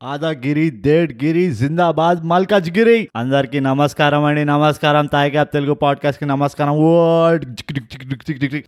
[0.00, 6.72] ఆదాగిరి దేడ్ గిరి జిందాబాద్ మల్కాజ్ గిరి అందరికి నమస్కారం అండి నమస్కారం తాయి గ్యాప్ తెలుగు పాడ్కాస్ట్కి నమస్కారం
[6.72, 6.92] ఓ.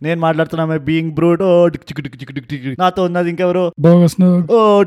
[0.01, 1.69] నేను మాట్లాడుతున్నా బీయింగ్ బ్రూట్ ఓ.
[2.79, 3.71] నాతో ఉన్నది ఇంకెవరు
[4.51, 4.83] ఓ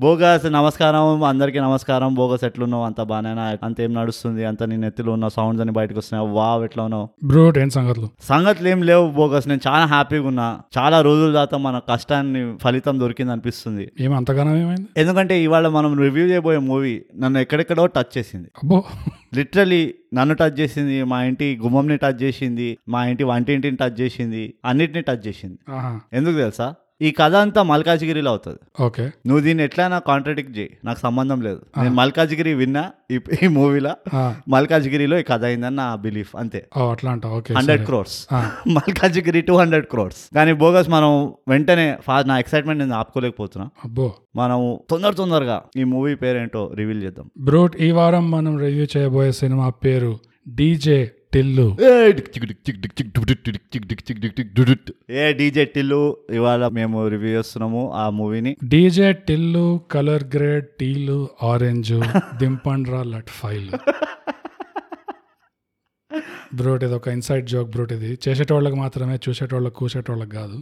[0.00, 1.24] బోగస్ నమస్కారం.
[1.24, 2.14] అందరికీ నమస్కారం.
[2.14, 2.84] బోగస్ ఎట్లున్నావు?
[2.84, 4.44] అంత బాగానే అంత ఏం నడుస్తుంది?
[4.44, 6.34] అంత నీ నెత్తిలో ఉన్న సౌండ్స్ అని బయటకు వస్తున్నాయి.
[6.34, 7.08] వావ్ ఎట్లా ఉన్నావు?
[7.24, 8.08] బ్రూట్ ఏం సంగతులు?
[8.22, 9.48] సంగతులు ఏం లేవు బోగస్.
[9.48, 10.60] నేను చాలా హ్యాపీగా ఉన్నా.
[10.78, 13.92] చాలా రోజుల దాకా మన కష్టాన్ని ఫలితం దొరికింది అనిపిస్తుంది.
[14.00, 14.86] ఏమైంది?
[14.96, 18.44] ఎందుకంటే ఇవాళ మనం రివ్యూ చేయబోయే మూవీ నన్ను ఎక్కడెక్కడో టచ్ చేసింది.
[18.44, 18.84] అబ్బో.
[19.34, 21.02] లిటరలీ నన్ను టచ్ చేసింది.
[21.02, 22.78] మా ఇంటి గుమ్మంని టచ్ చేసింది.
[22.88, 24.54] మా ఇంటి వంటింటిని టచ్ చేసింది.
[24.64, 25.58] అన్నిటిని టచ్ చేసింది.
[26.12, 26.74] ఎందుకు తెలుసా?
[27.02, 28.82] ఈ కథ అంతా మల్కాజ్గిరిలో అవుతుంది.
[28.82, 29.02] ఓకే.
[29.02, 30.76] నువ్వు దీన్ని ఎట్లయినా కాంట్రడిక్ట్ చేయి.
[30.84, 31.60] నాకు సంబంధం లేదు.
[31.82, 32.90] నేను మల్కాజ్గిరి విన్నా
[33.42, 33.94] ఈ మూవీలో
[34.48, 36.68] మల్కాజ్గిరిలో ఈ కథ అయిందని నా బిలీఫ్ అంతే.
[36.90, 37.20] అట్లా
[37.56, 37.84] hundred.
[37.84, 38.26] Crores.
[38.68, 40.34] Malkajgiri two hundred crores.
[40.34, 43.70] కానీ బోగస్ మనం వెంటనే ఫాస్ట్ నా ఎక్సైట్మెంట్ నేను ఆపుకోలేకపోతున్నా.
[43.84, 44.14] అబ్బో.
[44.36, 47.30] మనం తొందర తొందరగా ఈ మూవీ పేరేంటో రివీల్ చేద్దాం.
[47.38, 51.66] బ్రూట్ ఈ వారం మనం రివ్యూ చేయబోయే సినిమా పేరు డీజే టిల్లు
[55.16, 56.00] ఏ డీజే టిల్లు
[56.32, 61.92] ఇవాళ మేము రివ్యూ చేస్తున్నాము ఆ మూవీని డీజే టిల్లు కలర్ గ్రేడ్ టీలు ఆరెంజ్
[62.42, 63.70] దింపండ్రా లట్ ఫైల్
[66.60, 68.10] బ్రూట్ ఇది ఒక ఇన్సైడ్ జోక్ బ్రూట్ ఇది.
[68.24, 70.56] చేసేటోళ్ళకి మాత్రమే చూసేటోళ్ళకి కూసేటోళ్ళకి కాదు.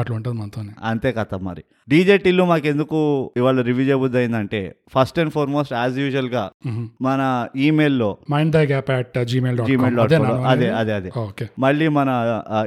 [0.00, 0.72] అట్లా ఉంటుంది మనతోనే.
[0.90, 1.62] అంతే కథ మరి.
[1.88, 2.98] డీజే టిల్లు మాకు ఎందుకు
[3.36, 4.58] ఇవాళ రివ్యూ చేయబుద్ది అయిందంటే
[4.94, 6.42] ఫస్ట్ అండ్ ఫార్మోస్ట్ యాజ్ యూజువల్గా
[7.00, 7.20] మన
[7.66, 9.98] ఈమెయిల్లో mind the gap at Gmail Gmail
[10.52, 11.46] అదే అదే అదే ఓకే.
[11.58, 12.10] మళ్ళీ మన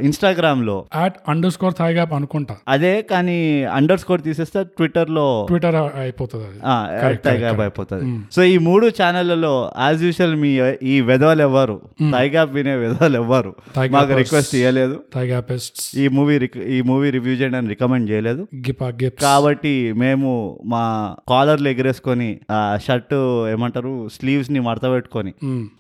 [0.08, 2.56] ఇన్స్టాగ్రామ్లో at underscore Thai gap అనుకుంటా.
[2.68, 3.38] అదే కానీ
[3.78, 7.18] అండర్ స్కోర్ తీసేస్తే ట్విట్టర్లో ట్విట్టర్ అయిపోతుంది అది.
[7.30, 8.06] టైగాప్ అయిపోతుంది.
[8.36, 9.54] సో ఈ మూడు ఛానళ్ళలో
[9.86, 10.52] యాజ్ యూజువల్ మీ
[10.94, 11.78] ఈ వెధవలు ఎవ్వరు
[12.18, 13.52] టైగాప్ వినే వెధవలు ఎవ్వరు.
[13.96, 14.12] మాకు.
[14.22, 14.96] రిక్వెస్ట్ చేయలేదు
[15.98, 16.36] ఈ మూవీ
[16.70, 18.44] ఈ మూవీ రివ్యూ చేయడం రికమెండ్ చేయలేదు.
[19.22, 20.30] కాబట్టి మేము
[20.66, 20.84] మా
[21.30, 23.16] కాలర్లు ఎగరేసుకొని ఆ షర్ట్
[23.54, 25.32] ఏమంటారు స్లీవ్స్ని మడత పెట్టుకొని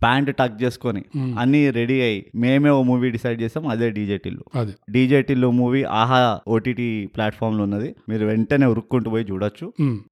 [0.03, 1.01] ప్యాంట్ టక్ చేసుకొని
[1.39, 4.73] అన్ని రెడీ అయ్యి మేమే ఓ మూవీ డిసైడ్ చేసాం అదే డీజే టిల్లు అది.
[4.91, 7.89] DJ Tillu movie Aha OTT ప్లాట్ఫామ్లో ఉన్నది.
[8.09, 9.65] మీరు వెంటనే ఉరుక్కుంటూ పోయి చూడొచ్చు.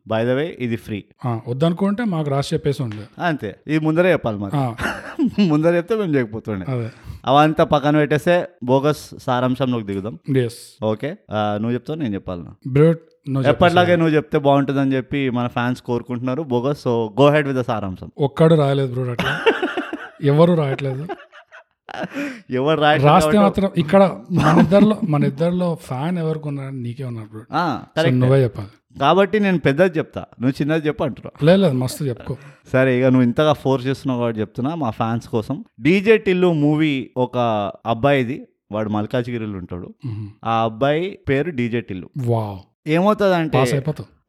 [0.08, 1.00] బై ద వే ఇది ఫ్రీ
[1.48, 3.04] వద్దనుకుంటే మాకు రాసి చెప్పేసి ఉండే.
[3.22, 3.50] అంతే.
[3.68, 4.54] ఇది ముందరే చెప్పాలి మరి.
[5.52, 6.90] ముందర చెప్తే మేము చేయకపోతుండే అదే.
[7.26, 10.20] అవంతా పక్కన పెట్టేస్తే బోగస్ సారాంశంలోకి దిగుదాం.
[10.84, 11.16] ఓకే.
[11.58, 13.02] నువ్వు చెప్తావు నేను చెప్పాలి బ్రూట్.
[13.48, 16.42] ఎప్పటిలాగే నువ్వు చెప్తే బాగుంటుందని చెప్పి మన ఫ్యాన్స్ కోరుకుంటున్నారు.
[16.42, 18.12] Bogus so go ahead with సారాంశం.
[18.20, 19.34] ఒక్కడు రాయలేదు బ్రూట్ అట్లా.
[20.24, 21.04] ఎవరు రాయట్లేదు?
[22.52, 27.30] ఎవరు రాస్తే మాత్రం ఇక్కడ మన ఇద్దరిలో మన ఇద్దరిలో ఫ్యాన్ ఎవరికి ఉన్నారని నీకే ఉన్నారు
[27.98, 28.14] correct.
[28.14, 28.70] నువ్వే చెప్పాలి.
[29.00, 30.22] కాబట్టి నేను పెద్దది చెప్తా.
[30.42, 32.38] నువ్వు చిన్నది చెప్పు అంటున్నా లేదు లేదు మస్తు చెప్పుకో.
[32.74, 35.64] సరే ఇక నువ్వు ఇంతగా ఫోర్స్ చేస్తున్నావు కాబట్టి చెప్తున్నా మా ఫ్యాన్స్ కోసం.
[35.80, 37.38] డీజే టిల్లు మూవీ ఒక
[37.86, 39.94] అబ్బాయిది వాడు మల్కాజ్గిరిలో ఉంటాడు.
[40.46, 42.10] ఆ అబ్బాయి పేరు డీజే టిల్లు.
[42.88, 43.58] ఏమవుతుంది అంటే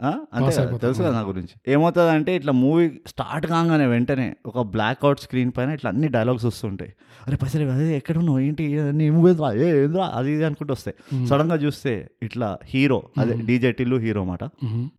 [0.07, 0.79] అంతే.
[0.79, 1.73] తెలుసు కదా నా గురించి.
[1.73, 6.45] ఏమవుతుంది అంటే ఇట్లా మూవీ స్టార్ట్ కాగానే వెంటనే ఒక బ్లాక్ అవుట్ స్క్రీన్ పైన ఇట్లా అన్ని డైలాగ్స్
[6.45, 6.95] వస్తుంటాయి.
[7.29, 8.39] అరే పసరే అదే ఎక్కడ ఉన్నావు?
[8.39, 8.83] ఏంటి?
[8.93, 10.11] నీ మూవీ ఏ ఏంద్రా?
[10.15, 11.27] అది ఇది అనుకుంటూ వస్తాయి.
[11.27, 14.45] సడన్గా చూస్తే ఇట్లా హీరో అదే డీజే టిల్లు హీరో మాట.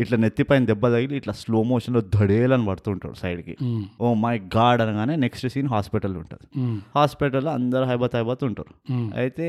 [0.02, 3.58] ఇట్లా నెత్తిపైన దెబ్బ తగిలి ఇట్లా స్లో మోషన్లో ధడేలని పడుతుంటాడు సైడ్కి.
[3.62, 3.84] మ్మ్.
[4.02, 6.78] ఓ మై గాడ్ అనగానే నెక్స్ట్ సీన్ హాస్పిటల్ ఉంటుంది.
[6.96, 8.92] హాస్పిటల్లో అందరు హైబత్ హైబత్ ఉంటారు.
[9.18, 9.48] అయితే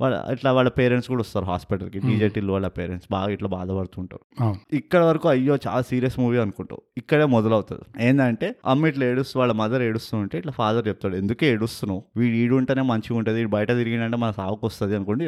[0.00, 4.44] వాళ్ళ ఇట్లా వాళ్ళ పేరెంట్స్ కూడా వస్తారు హాస్పిటల్కి డీజే టిల్లు వాళ్ళ పేరెంట్స్ బాగా ఇట్లా బాధపడుతుంటారు.
[4.88, 6.82] ఇక్కడ వరకు అయ్యో చాలా సీరియస్ మూవీ అనుకుంటావు.
[6.96, 8.06] ఇక్కడే మొదలవుతుంది.
[8.06, 12.02] ఏంటంటే అమ్మ ఇట్లా ఏడుస్తూ వాళ్ళ మదర్ ఏడుస్తూ ఉంటే ఇట్లా ఫాదర్ చెప్తాడు ఎందుకే ఏడుస్తున్నావు?
[12.16, 15.24] వీడు ఈడు ఉంటేనే మంచిగా ఉంటుంది వీడు బయట తిరిగిందంటే మన సాగుకు వస్తుంది అనుకోండి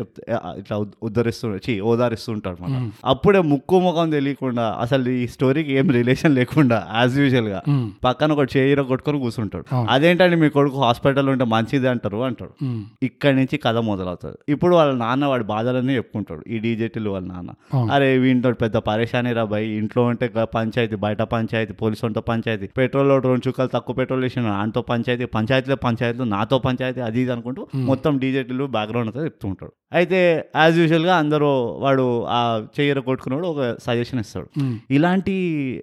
[0.58, 5.90] ఇట్లా ఉద్- ఉద్ధరిస్తూ చీ ఓదారిస్తూ ఉంటాడు మన అప్పుడే ముక్కు ముఖం తెలియకుండా అసలు ఈ స్టోరీకి ఏం
[5.90, 7.60] రిలేషన్ లేకుండా యాజ్ యూజువల్గా.
[8.04, 9.64] పక్కన ఒక చైర్ కొట్టుకొని కూర్చుంటాడు.
[9.90, 12.16] అదేంటండి మీ కొడుకు హాస్పిటల్ ఉంటే మంచిది అంటారు?
[12.22, 12.54] అంటాడు.
[13.02, 14.38] ఇక్కడి నుంచి కథ మొదలవుతుంది.
[14.48, 16.42] ఇప్పుడు వాళ్ళ నాన్న వాడి బాధలన్నీ చెప్పుకుంటాడు.
[16.48, 17.50] ఈ డీజేటీలు వాళ్ళ నాన్న.
[17.92, 19.66] అరే వీటితో పెద్ద పరేషాని రా భయ్.
[19.80, 22.68] ఇంట్లో ఉంటే పంచాయతీ బయట పంచాయతీ పోలీసు వాళ్ళతో పంచాయతీ.
[22.78, 27.62] పెట్రోల్ రెండు చుక్కలు తక్కువ పెట్రోల్ వేసిన నాతో పంచాయతీ పంచాయతీలో పంచాయతీలో నాతో పంచాయతీ అది ఇది అనుకుంటూ
[27.90, 29.72] మొత్తం డీజేటీలు బ్యాక్గ్రౌండ్ అంతా చెప్తూ ఉంటాడు.
[29.98, 30.18] అయితే
[30.56, 31.48] యాజ్ యూజువల్గా అందరూ
[31.84, 32.40] వాడు ఆ
[32.76, 34.48] చెయ్యర కొట్టుకున్నాడు ఒక సజెషన్ ఇస్తాడు.
[34.96, 35.34] ఇలాంటి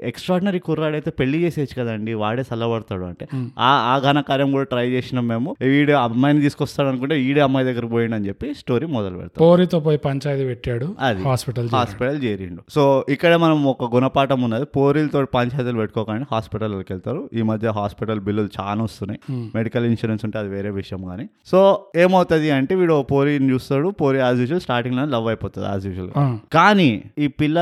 [0.09, 3.25] ఎక్స్ట్రాడినరీ కుర్రాడైతే పెళ్ళి చేసేయచ్చు కదండి వాడే చల్లబడతాడు అంటే.
[3.59, 5.50] ఆ ఆ ఘనకార్యం కూడా ట్రై చేసినాం మేము.
[5.74, 10.00] వీడు అమ్మాయిని తీసుకొస్తాడు అనుకుంటే ఈడే అమ్మాయి దగ్గర పోయిండు అని చెప్పి స్టోరీ మొదలు పెడతాం పోరితో పోయి
[10.07, 11.21] పంచాయతీ పెట్టాడు అది.
[11.30, 12.62] హాస్పిటల్ హాస్పిటల్ చేరిండు.
[12.75, 12.83] సో
[13.15, 14.65] ఇక్కడ మనం ఒక గుణపాఠం ఉన్నది.
[14.75, 16.25] పోరీలతో పంచాయతీలు పెట్టుకోకండి.
[16.31, 17.29] హాస్పిటల్కి వెళ్తారు.
[17.33, 19.19] ఈ మధ్య హాస్పిటల్ బిల్లులు చాలా వస్తున్నాయి.
[19.29, 19.44] Hmm.
[19.55, 21.25] మెడికల్ ఇన్సూరెన్స్ ఉంటే అది వేరే విషయం కానీ.
[21.51, 21.59] సో
[22.03, 23.89] ఏమవుతుంది అంటే వీడు పోరీని చూస్తాడు.
[24.01, 26.11] పోరి యాజ్ యూజువల్ స్టార్టింగ్లో లవ్ అయిపోతుంది యాజ్ యూజువల్
[26.55, 27.57] కానీ ఈ పిల్ల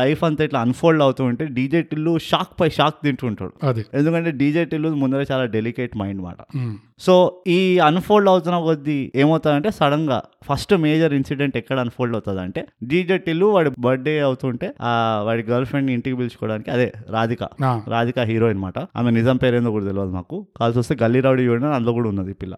[0.00, 3.54] లైఫ్ అంతా ఇట్లా అన్ఫోల్డ్ అవుతూ ఉంటే డీజే టిల్లు షాక్ పై షాక్ తింటుంటాడు.
[3.98, 6.40] ఎందుకంటే డీజే టిల్లు ముందర చాలా డెలికేట్ మైండ్ మాట.
[6.56, 6.76] ఉమ్,
[7.06, 7.14] సో
[7.48, 7.58] ఈ
[7.88, 10.18] అన్ఫోల్డ్ అవుతున్న కొద్దీ ఏమవుతుందంటే సడన్గా
[10.48, 14.68] ఫస్ట్ మేజర్ ఇన్సిడెంట్ ఎక్కడ అన్ఫోల్డ్ అవుతుంది అంటే డీజే టిల్లు వాడి బర్త్డే అవుతుంటే
[15.28, 17.42] వాడి గర్ల్ ఫ్రెండ్ ఇంటికి పిలుచుకోవడానికి అదే రాధిక.
[17.94, 20.38] రాధిక హీరోయిన్ మాట ఆమె నిజం పేరేందో కూడా తెలియదు మాకు.
[20.60, 22.54] కాల్సి వస్తే గల్లీ రౌడీ చూడండి అందులో కూడా ఉన్నది పిల్ల.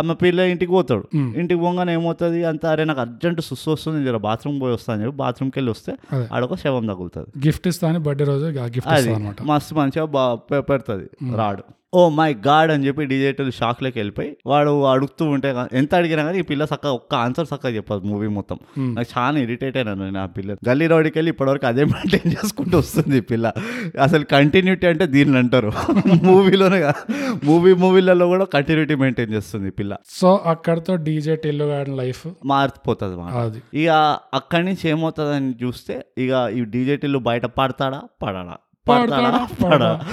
[0.00, 1.04] ఆమె పిల్ల ఇంటికి పోతాడు.
[1.42, 5.58] ఇంటికి పోగానే ఏమవుతుంది అంత అరే నాకు అర్జెంట్ సుస్సు వస్తుంది జర బాత్రూమ్ పోయి వస్తాను చెప్పి బాత్రూమ్కి
[5.60, 5.94] వెళ్ళి వస్తే.
[6.36, 7.30] ఆడొక శవం తగులుతుంది.
[7.46, 10.04] గిఫ్ట్ ఇస్తా అని బర్త్డే రోజు గిఫ్ట్ అనమాట మస్తు మంచిగా
[10.70, 11.08] పెడుతుంది
[11.40, 11.64] రాడు.
[11.94, 16.42] ఓ మై గాడ్ అని చెప్పి డిజిటల్ షాక్లోకి వెళ్ళిపోయి వాడు అడుగుతూ ఉంటే ఎంత అడిగినా కానీ ఈ
[16.42, 18.58] పిల్ల చక్కగా ఒక్క ఆన్సర్ చక్కగా చెప్పదు మూవీ మొత్తం.
[18.78, 18.96] Hmm.
[18.96, 20.56] నాకు చాలా ఇరిటేట్ అయినాను నేను ఆ పిల్ల.
[20.68, 23.52] గల్లీ రోడ్కి వెళ్ళి ఇప్పటివరకు అదే మెయింటైన్ చేసుకుంటూ వస్తుంది ఈ పిల్ల.
[24.02, 25.72] అసలు కంటిన్యూటీ అంటే దీన్ని అంటారు.
[26.24, 26.92] మూవీలోనే
[27.44, 29.96] మూవీ మూవీలలో కూడా కంటిన్యూటీ మెయింటైన్ చేస్తుంది ఈ పిల్ల.
[30.10, 33.82] సో అక్కడతో డీజే టిల్లు లైఫ్ మారిపోతుంది అది.
[33.82, 38.02] ఇక అక్కడి నుంచి ఏమవుతుందని చూస్తే ఇక ఈ డీజేటీలు బయట పడతాడా?
[38.22, 38.56] పడడా
[38.88, 39.30] పడతాడా?
[39.30, 39.70] పడతాడా?
[39.70, 40.04] పడా.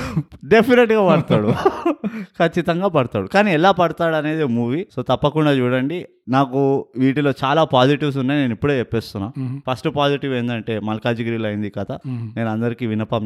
[0.45, 1.53] డెఫినెట్గా పడతాడు.
[2.21, 3.27] ఖచ్చితంగా పడతాడు.
[3.27, 6.05] కానీ ఎలా పడతాడు అనేది మూవీ సో తప్పకుండా చూడండి.
[6.29, 8.41] నాకు వీటిలో చాలా పాజిటివ్స్ ఉన్నాయి.
[8.41, 9.31] నేను ఇప్పుడే చెప్పేస్తున్నా.
[9.71, 11.91] ఫస్ట్ పాజిటివ్ ఏంటంటే మల్కాజిగిరిలో అయింది కథ.
[12.07, 13.25] నేను అందరికీ వినపం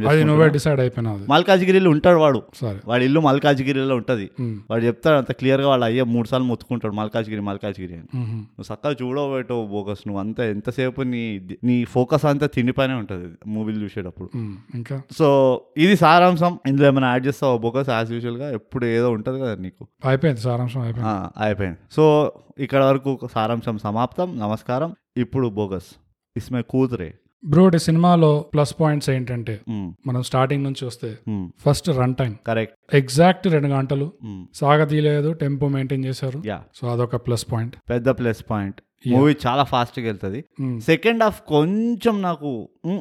[0.51, 2.43] డిసైడ్ అయిపోయినావు మల్కాజిగిరిలో ఉంటాడు వాడు.
[2.85, 4.29] వాడి ఇల్లు మల్కాజిగిరిలో ఉంటది.
[4.41, 8.17] వాడు చెప్తాడు అంత క్లియర్గా వాళ్ళ అయ్యే మూడు సార్లు మొత్తుకుంటాడు మల్కాజిగిరి మల్కాజిగిరి అని.
[8.17, 13.33] నువ్వు చక్కగా చూడబెట్టో బోకస్ నువ్వు అంతా ఎంతసేపు నీ నీ ఫోకస్ అంతా తిండిపైనే ఉంటుంది.
[13.47, 14.29] మూవీలు చూసేటప్పుడు.
[14.75, 15.01] ఇంకా?
[15.17, 15.32] సో
[15.77, 16.59] ఇది సారాంశం.
[16.67, 17.89] ఇందులో ఏమైనా యాడ్ చేస్తావు బోకస్?
[17.89, 19.87] యాజ్ యూజువల్గా ఎప్పుడు ఏదో ఉంటుంది కదా నీకు.
[20.05, 21.43] అయిపోయింది సారాంశం అయిపోయింది.
[21.45, 21.77] అయిపోయింది.
[21.91, 24.39] సో ఇక్కడ వరకు సారాంశం సమాప్తం.
[24.39, 24.95] నమస్కారం.
[25.17, 25.91] ఇప్పుడు బోగస్
[26.37, 27.13] ఇస్మే కూతురే.
[27.45, 29.59] బ్రో ఈ సినిమాలో ప్లస్ పాయింట్స్ ఏంటంటే
[30.07, 31.17] మనం స్టార్టింగ్ నుంచి వస్తే
[31.65, 32.95] first run time correct.
[32.95, 34.11] Exact రెండు గంటలు.
[34.55, 36.41] సాగతీయలేదు టెంపో మెయింటైన్ చేశారు.
[36.75, 37.75] సో అదొక ప్లస్ పాయింట్.
[37.89, 38.81] పెద్ద ప్లస్ పాయింట్.
[39.11, 40.39] మూవీ చాలా ఫాస్ట్గా వెళ్తుంది.
[40.61, 40.77] మ్మ్.
[40.81, 42.49] సెకండ్ హాఫ్ కొంచెం నాకు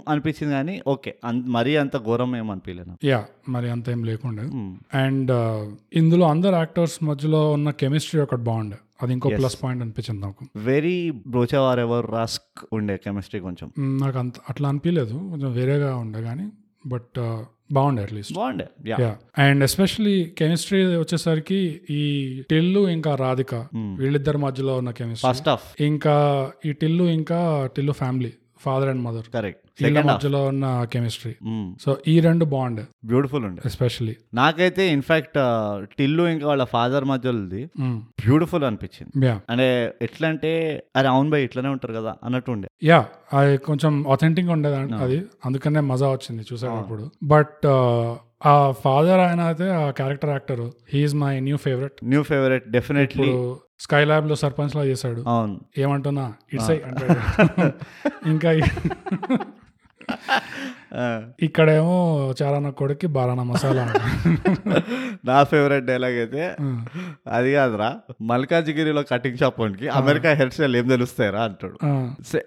[0.09, 1.13] అనిపించింది కానీ ఓకే.
[1.49, 4.45] మరీ అంత ఘోరం ఏం అనిపించలేదు యా మరి అంత ఏం లేకుండా.
[4.99, 5.33] అండ్
[5.95, 8.79] ఇందులో అందరు యాక్టర్స్ మధ్యలో ఉన్న కెమిస్ట్రీ ఒకటి బాగుండే.
[9.03, 10.43] అది ఇంకో ప్లస్ పాయింట్ అనిపించింది నాకు.
[10.65, 10.97] వెరీ
[11.29, 13.69] బ్రోచేవార్ ఎవర్ రాస్క్ ఉండే కెమిస్ట్రీ కొంచెం.
[13.79, 16.47] మ్, నాకు అంత అట్లా అనిపించలేదు కొంచెం వేరేగా ఉండే కానీ
[16.87, 17.19] బట్
[17.73, 18.67] బాగుండే అట్లీస్ట్ బాగుండే.
[18.87, 21.61] యా అండ్ ఎస్పెషలీ కెమిస్ట్రీ వచ్చేసరికి
[21.91, 22.03] ఈ
[22.51, 23.55] టిల్లు ఇంకా రాధిక
[23.99, 25.49] వీళ్ళిద్దరి మధ్యలో ఉన్న కెమిస్ట్రీ ఫస్ట్
[25.83, 26.15] ఇంకా
[26.67, 27.41] ఈ టిల్లు ఇంకా
[27.77, 28.33] Tillu family
[28.67, 31.33] father and mother correct వీళ్ళ మధ్యలో ఉన్న కెమిస్ట్రీ
[31.85, 33.61] సో ఈ రెండు బాగుండే బ్యూటిఫుల్ ఉండే.
[33.67, 35.39] ఎస్పెషలీ నాకైతే ఇన్ఫాక్ట్
[35.99, 37.63] టిల్లు ఇంకా వాళ్ళ ఫాదర్ మధ్యలోది
[38.25, 39.13] బ్యూటిఫుల్ అనిపించింది.
[39.53, 39.69] అంటే
[40.03, 40.53] ఎట్లా అంటే
[40.97, 42.69] అరే అవును బై ఇట్లానే ఉంటారు కదా అన్నట్టు ఉండే.
[42.91, 43.01] యా
[43.39, 44.77] అది కొంచెం అథెంటిక్ ఉండేది
[45.07, 45.19] అది.
[45.47, 47.07] అందుకనే మజా వచ్చింది చూసేటప్పుడు.
[47.35, 47.67] బట్
[48.51, 48.55] ఆ
[48.85, 50.63] ఫాదర్ ఆయన అయితే ఆ character actor
[50.93, 53.29] he's my new favourite new favourite definitely
[53.83, 55.21] sky ల్యాబ్లో సర్పంచ్ లా చేశాడు.
[55.29, 55.61] అవును.
[55.79, 56.27] ఏమంటున్నా?
[56.53, 56.71] ఇట్స్
[58.27, 58.51] ఇంకా
[61.47, 61.97] ఇక్కడేమో
[62.39, 63.85] చారాన కొడుక్కి బారాన మసాలా.
[65.29, 66.43] నా ఫేవరెట్ డైలాగ్ అయితే
[67.37, 67.89] అది కాదురా
[68.31, 71.77] మల్కాజిగిరిలో కటింగ్ షాప్ వానికి అమెరికా హెయిర్ స్టైల్ ఏం తెలుస్తాయిరా అంటాడు.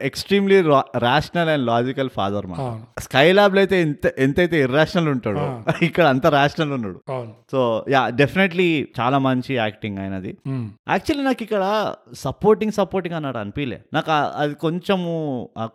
[0.09, 0.59] ఎక్స్ట్రీమ్లీ
[1.07, 2.57] రాషనల్ అండ్ లాజికల్ ఫాదర్ మా
[3.05, 5.45] స్కై ల్యాబ్లో అయితే ఎంత ఎంతైతే ఇర్రాషనల్ ఉంటాడో
[5.87, 6.99] ఇక్కడ అంత రాషనల్ ఉన్నాడు.
[7.53, 7.59] సో
[7.95, 8.69] యా డెఫినెట్లీ
[8.99, 10.33] చాలా మంచి యాక్టింగ్ అయినది
[10.93, 11.63] యాక్చువల్లీ నాకు ఇక్కడ
[12.25, 14.11] సపోర్టింగ్ సపోర్టింగ్ అన్నాడు అనిపించలే నాకు
[14.43, 15.11] అది కొంచెము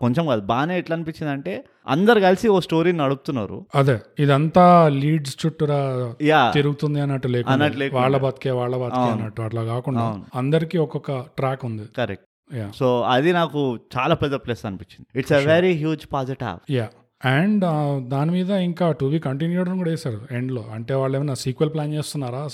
[0.04, 1.54] కొంచెం కాదు బాగానే ఎట్లా అనిపించింది అంటే
[1.90, 3.58] అందరు కలిసి ఓ స్టోరీ నడుపుతున్నారు.
[3.74, 4.64] అదే ఇదంతా
[5.02, 5.78] లీడ్స్ చుట్టూరా
[6.56, 7.68] తిరుగుతుంది అన్నట్టు లేకుండా.
[8.00, 10.04] వాళ్ళ బతికే వాళ్ళ బతికే అన్నట్టు అట్లా కాకుండా
[10.34, 11.86] అందరికి ఒక్కొక్క ట్రాక్ ఉంది.
[11.98, 12.68] Correct yeah.
[12.78, 13.60] సో అది నాకు
[13.96, 15.06] చాలా పెద్ద ప్లస్ అనిపించింది.
[15.20, 16.86] It's a very huge positive yeah.
[17.24, 17.64] And
[18.08, 22.48] దాని మీద ఇంకా టు బి కంటిన్యూడ్ కూడా వేశారు ఎండ్లో అంటే వాళ్ళు ఏమైనా సీక్వెల్ ప్లాన్ చేస్తున్నారా?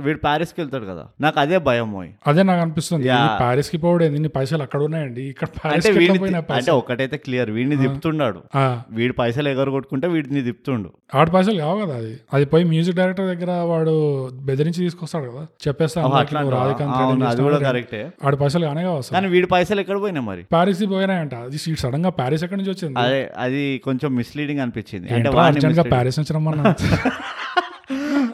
[0.00, 1.06] వీడు ప్యారిస్కి వెళ్తాడు కదా.
[1.20, 3.04] నాకు అదే భయం అదే నాకు అనిపిస్తుంది.
[3.04, 3.38] Yeah.
[3.38, 5.22] ప్యారిస్కి పోవడం ఇన్ని పైసలు అక్కడ ఉన్నాయండి.
[5.22, 7.50] ఇక్కడ అంటే పోయినా ఒకటైతే క్లియర్.
[7.50, 8.40] వీడిని తిప్పుతున్నాడు.
[8.56, 10.90] ఆ, వీడి పైసలు ఎగరు కొట్టుకుంటే వీడిని తిప్పుతుండు.
[11.14, 12.20] ఆడ పైసలు కావు కదా అది.
[12.32, 15.46] అది పోయి మ్యూజిక్ డైరెక్టర్ దగ్గర వాడు బెదిరించి తీసుకొస్తాడు కదా.
[15.68, 17.72] చెప్పేస్తా అందరికీ అట్లా నువ్వు రాధికాంత్ అవును, రెడ్డిని అది కూడా చేస్తావా?
[17.72, 18.10] కరెక్టే.
[18.24, 19.14] ఆడ పైసలు కానే కావు అసలు.
[19.14, 20.42] కానీ వీడి పైసలు ఎక్కడ పోయినాయి మరి?
[20.42, 21.34] ప్యారిస్కి పోయినాయంట.
[21.34, 22.98] అది సడన్గా ప్యారిస్ ఎక్కడి నుంచి వచ్చింది?
[22.98, 25.14] అదే అది కొంచెం మిస్లీడింగ్ అనిపించింది.
[25.14, 25.82] అంటే వాడిని.
[25.82, 26.74] ప్యారిస్ నుంచి రమ్మన్నా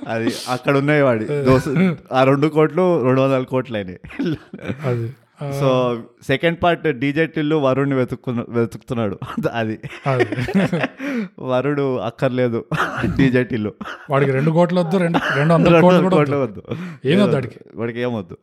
[0.08, 1.24] అది అక్కడ ఉన్నాయి వాడి.
[1.24, 1.68] దోస్
[2.12, 3.98] ఆ రెండు కోట్లు రెండు వందల కోట్లు అయినాయి.
[4.84, 5.12] అది.
[5.38, 5.68] So
[6.26, 9.16] second part DJ Tillu వరుణ్ని వెతుక్కున్న వెతుకుతున్నాడు.
[9.60, 9.76] అది.
[11.50, 12.58] వరుడు అక్కర్లేదు
[13.18, 13.72] డీజే టిల్లు.
[14.10, 16.38] వాడికి రెండు కోట్లు వద్దు రెండు రెండు వందల కోట్లు వద్దు.
[16.44, 16.60] వద్దు.
[17.06, 17.58] ఏమొద్దు వాడికి?
[17.74, 18.34] వాడికి ఏమొద్దు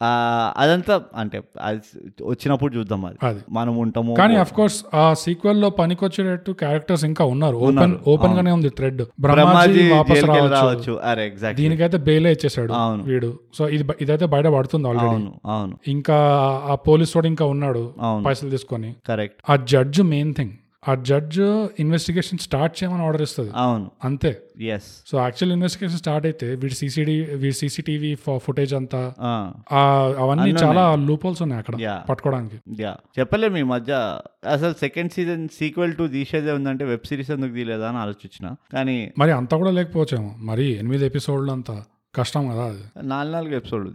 [0.58, 1.82] అదంతా అంటే అది
[2.26, 3.42] వచ్చినప్పుడు చూద్దాం అది.
[3.52, 7.58] మనం ఉంటాము కానీ అఫ్ కోర్స్ ఆ సీక్వెల్లో పనికొచ్చేటట్టు క్యారెక్టర్స్ ఇంకా ఉన్నారు.
[7.70, 10.94] ఓపెన్ ఓపెన్ గానే ఉంది థ్రెడ్ బ్రహ్మాజీ వాపస్ రావచ్చు.
[11.10, 13.02] అరే ఎగ్జాక్ట్ దీనికైతే బెయిలే ఇచ్చేసాడు అవును.
[13.04, 13.32] వీడు.
[13.54, 15.76] సో ఇది ఇదైతే బయట పడుతుంది ఆల్రెడీ అవును అవును.
[15.88, 16.20] ఇంకా
[16.66, 17.94] ఆ పోలీస్ వాడు ఇంకా ఉన్నాడు
[18.26, 18.96] పైసలు తీసుకొని.
[19.08, 19.52] కరెక్ట్.
[19.52, 20.52] ఆ జడ్జ్ మెయిన్ థింగ్.
[20.90, 21.40] ఆ జడ్జ్
[21.80, 23.52] ఇన్వెస్టిగేషన్ స్టార్ట్ చేయమని ఆర్డర్ ఇస్తుంది.
[23.56, 23.92] అవును.
[24.04, 24.42] అంతే.
[24.62, 29.14] Yes so actual investigation start అయితే వీడి సీసీడీ వీడి సీసీటీవీ ఫుటేజ్ అంతా
[30.20, 32.84] అవన్నీ చాలా లూపోల్స్ ఉన్నాయి అక్కడ పట్టుకోవడానికి.
[33.20, 34.20] చెప్పలేము ఈ మధ్య.
[34.52, 38.56] అసలు సెకండ్ సీజన్ సీక్వెల్ టు తీసేదే ఉందంటే వెబ్ సిరీస్ ఎందుకు తీయలేదా అని ఆలోచించిన.
[38.74, 40.36] కానీ మరి అంతా కూడా లేకపోవచ్చేమో.
[40.38, 41.84] మరి ఎనిమిది ఎపిసోడ్లు అంతా.
[42.16, 43.08] కష్టం కదా అది.
[43.08, 43.88] నాలుగు నాలుగు ఎపిసోడ్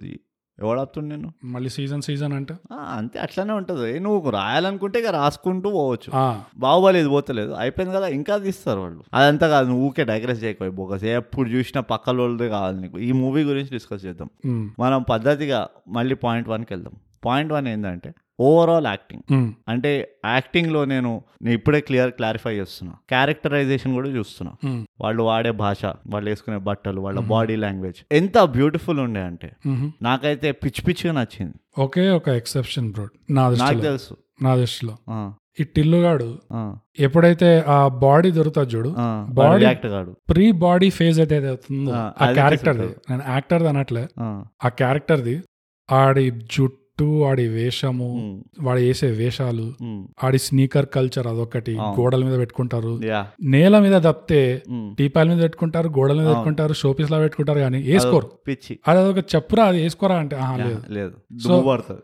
[0.58, 2.54] ఇది ఎవడాపుతుంది నేను మళ్ళీ సీజన్ సీజన్ అంటే?
[2.72, 4.00] అంతే అట్లానే ఉంటుంది.
[4.00, 6.10] నువ్వు రాయాలనుకుంటే ఇక రాసుకుంటూ పోవచ్చు.
[6.58, 7.52] బాహుబలి ఇది పోతలేదు.
[7.52, 9.02] అయిపోయింది కదా ఇంకా తీస్తారు వాళ్ళు.
[9.14, 12.98] అదంతా కాదు నువ్వు ఊకే డైగ్రెస్ చేయకపోయి బోకస్ ఎప్పుడు చూసినా పక్కల వాళ్ళదే కావాలి నీకు.
[12.98, 14.30] ఈ మూవీ గురించి డిస్కస్ చేద్దాం.
[14.78, 16.94] మనం పద్ధతిగా మళ్ళీ పాయింట్ వన్కి వెళ్దాం.
[17.24, 19.90] పాయింట్ వన్ ఏంటంటే ఓవరాల్ యాక్టింగ్ ఉమ్, అంటే
[20.28, 21.10] యాక్టింగ్లో నేను
[21.42, 22.92] నేను ఇప్పుడే క్లియర్ క్లారిఫై చేస్తున్నా.
[23.10, 24.52] క్యారెక్టరైజేషన్ కూడా చూస్తున్నా.
[24.64, 25.80] ఉమ్, వాళ్ళు వాడే భాష
[26.12, 29.50] వాళ్ళు వేసుకునే బట్టలు వాళ్ళ బాడీ లాంగ్వేజ్ ఎంత బ్యూటిఫుల్ ఉండే అంటే.
[30.02, 31.56] నాకైతే పిచ్చి పిచ్చిగా నచ్చింది.
[31.78, 33.06] ఒకే ఒక ఎక్సెప్షన్ బ్రో
[33.38, 34.14] నాకు తెలుసు.
[34.42, 34.94] నా దృష్టిలో.
[35.58, 36.26] ఈ టిల్లుగాడు
[36.98, 38.90] ఎప్పుడైతే ఆ బాడీ దొరుకుతుంది చూడు
[39.86, 42.02] కాడు ప్రీ బాడీ ఫేజ్ అయితే అవుతుందో ఆ,
[42.34, 42.80] క్యారెక్టర్.
[43.10, 44.02] నేను యాక్టర్ అనట్లే.
[44.18, 44.26] ఆ,
[44.62, 45.36] ఆ క్యారెక్టర్ది
[45.88, 46.82] ఆడి జుట్టు
[47.26, 49.64] ఆడి వేషము ఉమ్, వాడు వేసే వేషాలు
[50.22, 51.72] ఆడి స్నీకర్ కల్చర్ అదొకటి.
[51.98, 52.92] గోడల మీద పెట్టుకుంటారు.
[53.50, 56.28] నేల మీద తప్పితే ఉమ్, టీపాయల మీద పెట్టుకుంటారు గోడల మీద.
[56.30, 58.28] పెట్టుకుంటారు షోపీస్ లా పెట్టుకుంటారు కానీ వేసుకోరు
[58.86, 60.36] అది అదొక చెప్పురా అది వేసుకోరా అంటే
[60.96, 61.14] లేదు.
[61.68, 62.02] పడుతుంది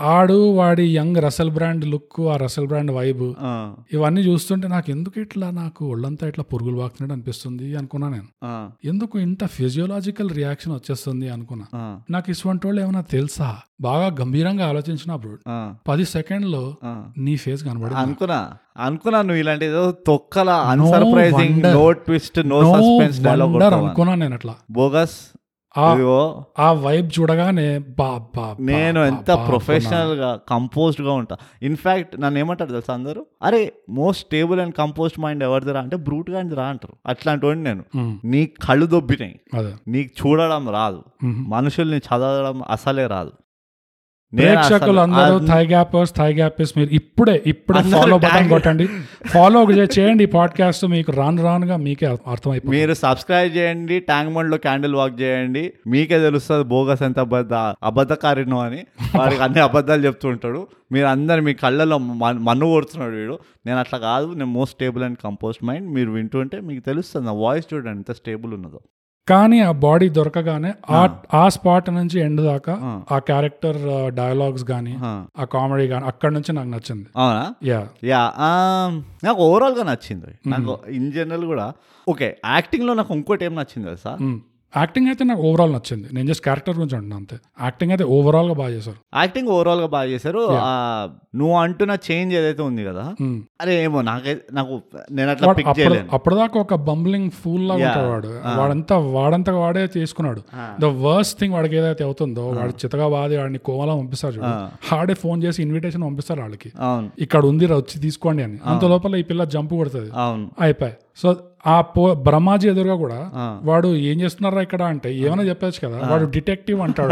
[0.00, 3.34] ఆడు వాడి యంగ్ రసల్ బ్రాండ్ లుక్ ఆ రసల్ బ్రాండ్ వైబ్
[3.92, 8.68] ఇవన్నీ చూస్తుంటే నాకు ఎందుకు ఇట్లా నాకు ఒళ్ళంతా ఇట్లా పురుగులు వాకుతున్నట్టు అనిపిస్తుంది అనుకున్నా నేను.
[8.84, 11.98] ఎందుకు ఇంత ఫిజియోలాజికల్ రియాక్షన్ వచ్చేస్తుంది అనుకున్నా.
[12.10, 13.56] నాకు ఇటువంటి వాళ్ళు ఏమైనా తెలుసా?
[13.80, 15.36] బాగా గంభీరంగా ఆలోచించిన బ్రో.
[15.88, 17.04] పది సెకండ్లో ఆ.
[17.18, 18.50] నీ ఫేస్ కనబడి అనుకున్నా.
[18.78, 21.62] అనుకున్నా నువ్వు ఇలాంటి ఏదో తొక్కల unsurprising.
[21.62, 24.54] No twist no suspense dialogue అనుకున్నా నేను అట్లా.
[24.70, 25.36] బోగస్
[26.58, 31.36] ఆ వైబ్ చూడగానే బా బా బా, నేను ఎంత ప్రొఫెషనల్గా కంపోజ్డ్గా ఉంటా.
[31.62, 33.26] ఇన్ఫాక్ట్ నన్ను ఏమంటారు తెలుసా అందరూ?
[33.42, 36.96] అరే most stable and composed mind ఎవరిదిరా అంటే బ్రూట్గా రా అంటారు.
[37.06, 37.84] అట్లాంటి వాడిని నేను.
[38.24, 39.40] నీ కళ్ళు దొబ్బినాయి.
[39.88, 41.02] నీకు చూడడం రాదు.
[41.24, 43.32] మనుషుల్ని చదవడం అసలే రాదు.
[44.36, 48.86] ప్రేక్షకులు అందరూ థై గ్యాపర్స్ థై గ్యాపర్స్ మీరు ఇప్పుడే ఇప్పుడే ఫాలో బటన్ కొట్టండి.
[49.26, 54.94] ఫాలో చేయండి ఈ పాడ్కాస్ట్ మీకు రాను రానుగా మీకే అర్థమైపోతుంది మీరు సబ్స్క్రైబ్ చేయండి ట్యాంక్ బండ్లో క్యాండిల్
[54.94, 55.72] వాక్ చేయండి.
[55.86, 58.84] మీకే తెలుస్తుంది బోగస్ ఎంత అబద్ధ అబద్ధకారినో అని.
[59.16, 60.66] వాడికి అన్ని అబద్ధాలు చెప్తూ ఉంటాడు.
[60.92, 63.38] మీరు అందరు మీ కళ్ళలో మన్ను కొడుతున్నాడు వీడు.
[63.66, 67.74] నేను అట్లా కాదు నేను most stable and composed mind మీరు వింటుంటే మీకు తెలుస్తుంది నా వాయిస్
[67.74, 68.80] చూడండి ఎంత స్టేబుల్ ఉన్నదో.
[69.28, 71.00] కానీ ఆ బాడీ దొరకగానే ఆ
[71.34, 71.48] ఆ.
[71.48, 73.18] స్పాట్ నుంచి ఎండ్ దాకా ఆ.
[73.18, 73.78] క్యారెక్టర్
[74.14, 75.44] డైలాగ్స్ గానీ ఆ.
[75.44, 77.06] కామెడీ గానీ అక్కడ నుంచి నాకు నచ్చింది.
[77.16, 77.54] అవునా?
[77.64, 77.80] యా.
[78.04, 78.22] యా
[79.24, 80.32] నాకు ఓవరాల్గా నచ్చింది.
[80.46, 81.66] నాకు ఇన్ జనరల్ కూడా
[82.08, 84.14] ఓకే యాక్టింగ్లో నాకు ఇంకోటి ఏం నచ్చింది తెలుసా?
[84.76, 86.08] యాక్టింగ్ అయితే నాకు ఓవరాల్ నచ్చింది.
[86.12, 87.36] నేను జస్ట్ క్యారెక్టర్ గురించి అంటున్నా అంతే.
[87.62, 88.96] యాక్టింగ్ అయితే ఓవరాల్గా బాగా చేశారు.
[89.16, 90.42] యాక్టింగ్ ఓవరాల్గా బాగా చేశారు.
[91.40, 93.36] నువ్వు అంటున్న చేంజ్ ఏదైతే ఉంది కదా Hmm.
[93.60, 94.74] అరే ఏమో నాకైతే నాకు
[95.10, 96.08] నేను అట్లా పిక్ చేయలేను.
[96.12, 97.86] అప్పటిదాకా ఒక బంబ్లింగ్ ఫూల్ లాగా.
[97.86, 98.30] ఉంటాడు వాడు.
[98.60, 100.42] వాడంతా వాడంతా వాడే తీసుకున్నాడు
[100.80, 104.52] ద వర్స్ట్ థింగ్ వాడికి ఏదైతే అవుతుందో వాడు చితగా బాధి వాడిని కోమలా పంపిస్తాడు చూడు.
[104.94, 106.72] ఆడే ఫోన్ చేసి ఇన్విటేషన్ పంపిస్తారు వాళ్ళకి.
[107.18, 108.58] ఇక్కడ ఉంది వచ్చి తీసుకోండి అని.
[108.66, 110.10] అంత లోపల ఈ పిల్ల జంప్ కొడుతుంది.
[110.60, 111.28] అయిపోయి సో
[111.66, 113.30] ఆ పో బ్రహ్మాజీ ఎదురుగా కూడా.
[113.64, 116.00] వాడు ఏం చేస్తున్నారా ఇక్కడ అంటే ఏమైనా చెప్పచ్చు కదా?
[116.08, 117.08] వాడు డిటెక్టివ్ అంటాడు.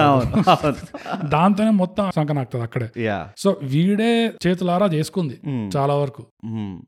[1.27, 2.89] దాంతోనే మొత్తం సంకనాకుతుంది అక్కడే.
[3.39, 5.41] సో వీడే చేతులారా చేసుకుంది.
[5.77, 6.25] చాలా వరకు.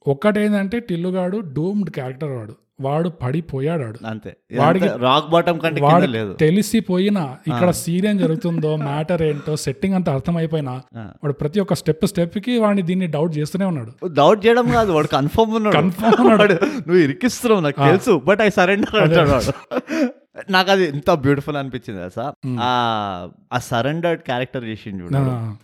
[0.06, 2.54] ఒక్కటేందంటే టిల్లుగాడు డూమ్డ్ క్యారెక్టర్ వాడు.
[2.80, 4.36] వాడు పడిపోయాడు అంతే.
[4.56, 6.32] వాడికి- రాక్ బాటమ్ కంటే వాడు లేదు.
[6.32, 10.82] తెలిసిపోయినా ఇక్కడ సీన్ ఏం జరుగుతుందో మ్యాటర్ ఏంటో సెట్టింగ్ అంతా అర్థమైపోయినా.
[10.96, 14.08] వాడు ప్రతి ఒక్క స్టెప్ స్టెప్కి వాడిని దీన్ని డౌట్ చేస్తూనే ఉన్నాడు.
[14.08, 15.76] డౌట్ చేయడం కాదు వాడు కన్ఫర్మ్ ఉన్నాడు.
[15.76, 16.52] Confirm ఉన్నాడు.
[16.52, 20.08] నువ్వు ఇరికిస్తున్నావు నాకు తెలుసు బట్ ఐ సరెండర్ అంటాడు వాడు.
[20.50, 25.08] నాకు అది ఎంత బ్యూటిఫుల్ అనిపించింది సార్ ఆ ఆ సరెండర్డ్ క్యారెక్టర్ చేసిండు.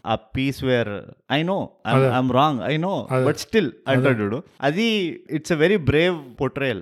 [0.06, 0.14] ఆ.
[0.14, 0.88] Piece where
[1.30, 1.56] I know
[1.90, 2.92] I'm wrong I know
[3.26, 4.86] but still అంటాడు అది.
[5.36, 6.80] It's a very brave portrayal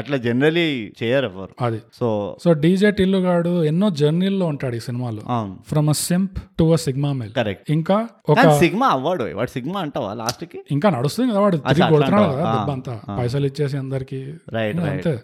[0.00, 0.66] అట్లా జనరలీ
[1.00, 1.52] చేయరు ఎవరు.
[1.66, 1.78] అది.
[1.98, 2.06] సో
[2.44, 5.22] సో డీజే టిల్లుగాడు ఎన్నో జర్నీల్లో ఉంటాడు ఈ సినిమాలో.
[5.70, 10.12] From a simp to a sigma male correct ఇంకా ఒక సిగ్మా అవ్వడు వాడు సిగ్మా అంటావా
[10.20, 11.56] లాస్ట్కి ఇంకా నడుస్తుంది కదా వాడు
[11.90, 12.32] కొడుతున్నాడు?
[12.34, 14.20] కదా అంతా పైసలు ఇచ్చేసి అందరికి.
[14.54, 15.14] రైట్ రైట్ అంతే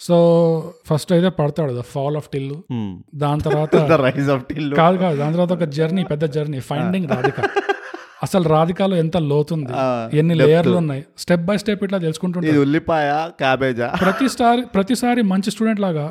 [0.00, 0.16] సో
[0.88, 2.58] ఫస్ట్ అయితే పడతాడు ద ఫాల్ ఆఫ్ టిల్లు
[3.16, 7.40] దాని తర్వాత రైజ్ ఆఫ్ టిల్ కాదు కాదు దాని తర్వాత ఒక జర్నీ పెద్ద జర్నీ ఫైండింగ్ రాధిక.
[8.22, 9.72] అసలు రాధికాలో ఎంత లోతుంది?
[10.18, 10.34] ఎన్ని.
[10.34, 12.48] లేయర్లు ఉన్నాయి స్టెప్ బై స్టెప్ ఇట్లా తెలుసుకుంటుంటే.
[12.48, 13.88] ఇది ఉల్లిపాయ క్యాబేజా.
[14.00, 16.04] ప్రతిసారి ప్రతిసారి మంచి స్టూడెంట్ లాగా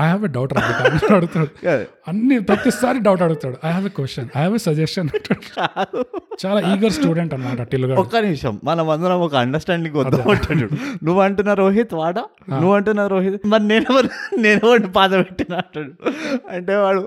[0.00, 0.80] I have a doubt Radhika
[1.14, 1.48] అడుగుతాడు.
[2.10, 3.56] అన్ని ప్రతిసారి డౌట్ అడుగుతాడు.
[3.64, 5.08] I have a question I have a suggestion
[6.46, 8.54] చాలా ఈగర్ స్టూడెంట్ అన్నమాట టిల్లుగాడు ఒక్క నిమిషం.
[8.64, 10.66] మనం అందరం ఒక అండర్స్టాండింగ్ వద్దాం అంటాడు
[11.04, 12.24] నువ్వు అంటున్నా రోహిత్ వాడా?
[12.50, 15.92] నువ్వు అంటున్నా రోహిత్ మరి నేనెవరు నేనెవరిని పాత పెట్టిన అంటాడు.
[16.50, 17.02] అంటే వాడు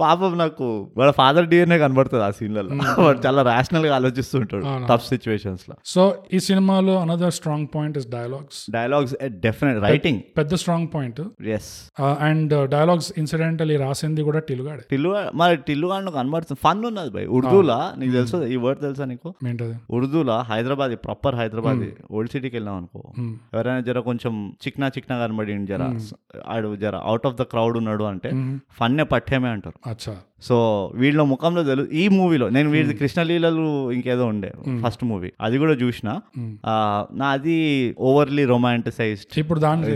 [0.00, 4.86] పాపం నాకు వాళ్ళ ఫాదర్ డిఎన్ఏ కనబడుతుంది ఆ సీన్లలో వాడు చాలా రేషనల్ గా ఆలోచిస్తుంటాడు అవును.
[4.86, 5.76] టఫ్ సిచ్యువేషన్స్లో.
[5.84, 11.90] సో ఈ సినిమాలో another strong point is dialogues dialogues definite writing పెద్ద strong point yes
[12.00, 17.94] and dialogues incidentally రాసింది కూడా టిలుగాడే టిల్లు మరి టిల్లు గాడు కనబడుతుంది ఫన్ ఉన్నది భయ్ ఉర్దూలా?
[17.98, 19.34] నీకు తెలుసు ఈ వర్డ్ తెలుసా నీకు?
[19.48, 19.74] ఏంటది?
[19.90, 20.40] ఉర్దూలా?
[20.40, 23.12] హైదరాబాద్ ప్రాపర్ హైదరాబాద్ ఓల్డ్ సిటీకి వెళ్ళాం అనుకో.
[23.20, 23.32] Hmm.
[23.54, 26.00] ఎవరైనా జర కొంచెం చిక్నా చిక్నా కనబడి జర
[26.46, 28.56] ఆడు జర అవుట్ ఆఫ్ ద క్రౌడ్ ఉన్నాడు అంటే Hmm.
[28.72, 29.90] ఫన్నే పట్టేమే అంటారు.
[29.90, 30.16] అచ్చా.
[30.44, 34.52] సో వీళ్ళ ముఖంలో తెలుసు ఈ మూవీలో నేను వీడిది కృష్ణలీలలు ఇంకేదో ఉండే
[34.86, 35.32] ఫస్ట్ మూవీ.
[35.40, 36.20] అది కూడా చూసిన.
[36.66, 39.38] ఆ, నాది ఓవర్లీ రొమాంటిసైజ్డ్.
[39.38, 39.86] ఇప్పుడు దాన్ని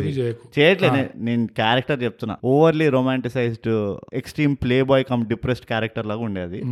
[0.59, 2.37] చేయట్లేదు నేను- క్యారెక్టర్ చెప్తున్నా.
[2.45, 6.63] Overly romanticized extreme playboy cum depressed character లాగా ఉండేది.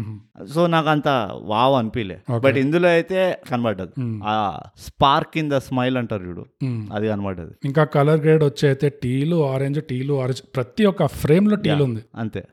[0.55, 2.19] సో నాకు అంత వావ్ అనిపించలే.
[2.39, 4.21] బట్ ఇందులో అయితే కనబడ్డది.
[4.25, 6.47] ఆ స్పార్క్ ఇన్ ద స్మైల్ అంటారు చూడు.
[6.93, 7.51] అది కనబడ్డది.
[7.65, 12.45] ఇంకా కలర్ గ్రేడ్ వచ్చి అయితే టీలు ఆరెంజ్ టీలు ఆరెంజ్ ప్రతి ఒక్క ఫ్రేమ్లో టీలు ఉంది అంతే.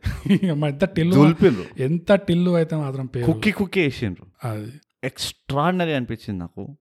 [0.54, 0.84] మా ఎంత
[1.14, 4.48] టిల్లు ఎంత టిల్లు అయితే మాత్రం కుక్కి కుక్కి వేసిండ్రు.
[4.52, 4.72] అది.
[5.04, 6.78] ఎక్స్ట్రాడినరీ అనిపించింది నాకు.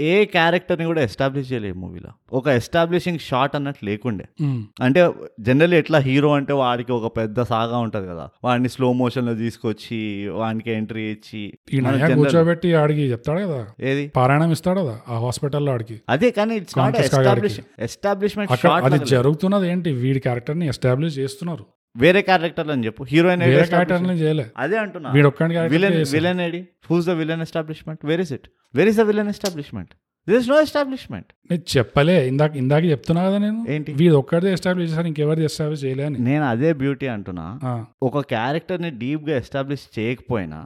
[0.00, 4.24] ఏ క్యారెక్టర్ని కూడా ఎస్టాబ్లిష్ చేయలేదు మూవీలో ఒక ఎస్టాబ్లిషింగ్ షాట్ అన్నట్టు లేకుండే.
[4.82, 8.28] అంటే జనరల్లీ ఎట్లా హీరో అంటే వాడికి ఒక పెద్ద సాగా ఉంటది కదా.
[8.44, 11.52] వాడిని స్లో మోషన్లో తీసుకొచ్చి వానికి ఎంట్రీ ఇచ్చి.
[12.14, 13.66] కూర్చోబెట్టి ఆడికి చెప్తాడు కదా.
[13.80, 14.08] ఏది?
[14.08, 16.00] పారాయణం ఇస్తాడు కదా ఆ హాస్పిటల్లో ఆడికి.
[16.08, 19.92] అదే కానీ ఇట్స్ నాట్ ఎస్టాబ్లిష్ ఎస్టాబ్లిష్మెంట్ అది జరుగుతున్నది ఏంటి?
[19.92, 21.64] వీడి క్యారెక్టర్ని ఎస్టాబ్లిష్ చేస్తున్నారు.
[21.96, 23.04] వేరే క్యారెక్టర్ అని చెప్పు.
[23.04, 23.42] హీరోయిన్
[24.56, 25.10] అదే అంటున్నా.
[25.66, 26.68] Villain villain AD?
[26.90, 29.90] Who's the villain establishment where is it where is the villain establishment
[30.28, 33.58] this is no establishment నేను చెప్పలే ఇందాక ఇందాక చెప్తున్నా కదా నేను?
[33.68, 33.90] ఏంటి?
[33.92, 36.18] వీడు ఒక్కడిది ఎస్టాబ్లిష్ చేశారు ఇంకెవరిది ఎస్టాబ్లిష్ చేయలే అని.
[36.18, 37.44] నేను అదే బ్యూటీ అంటున్నా.
[38.02, 40.58] ఒక క్యారెక్టర్ని డీప్గా ఎస్టాబ్లిష్ చేయకపోయినా.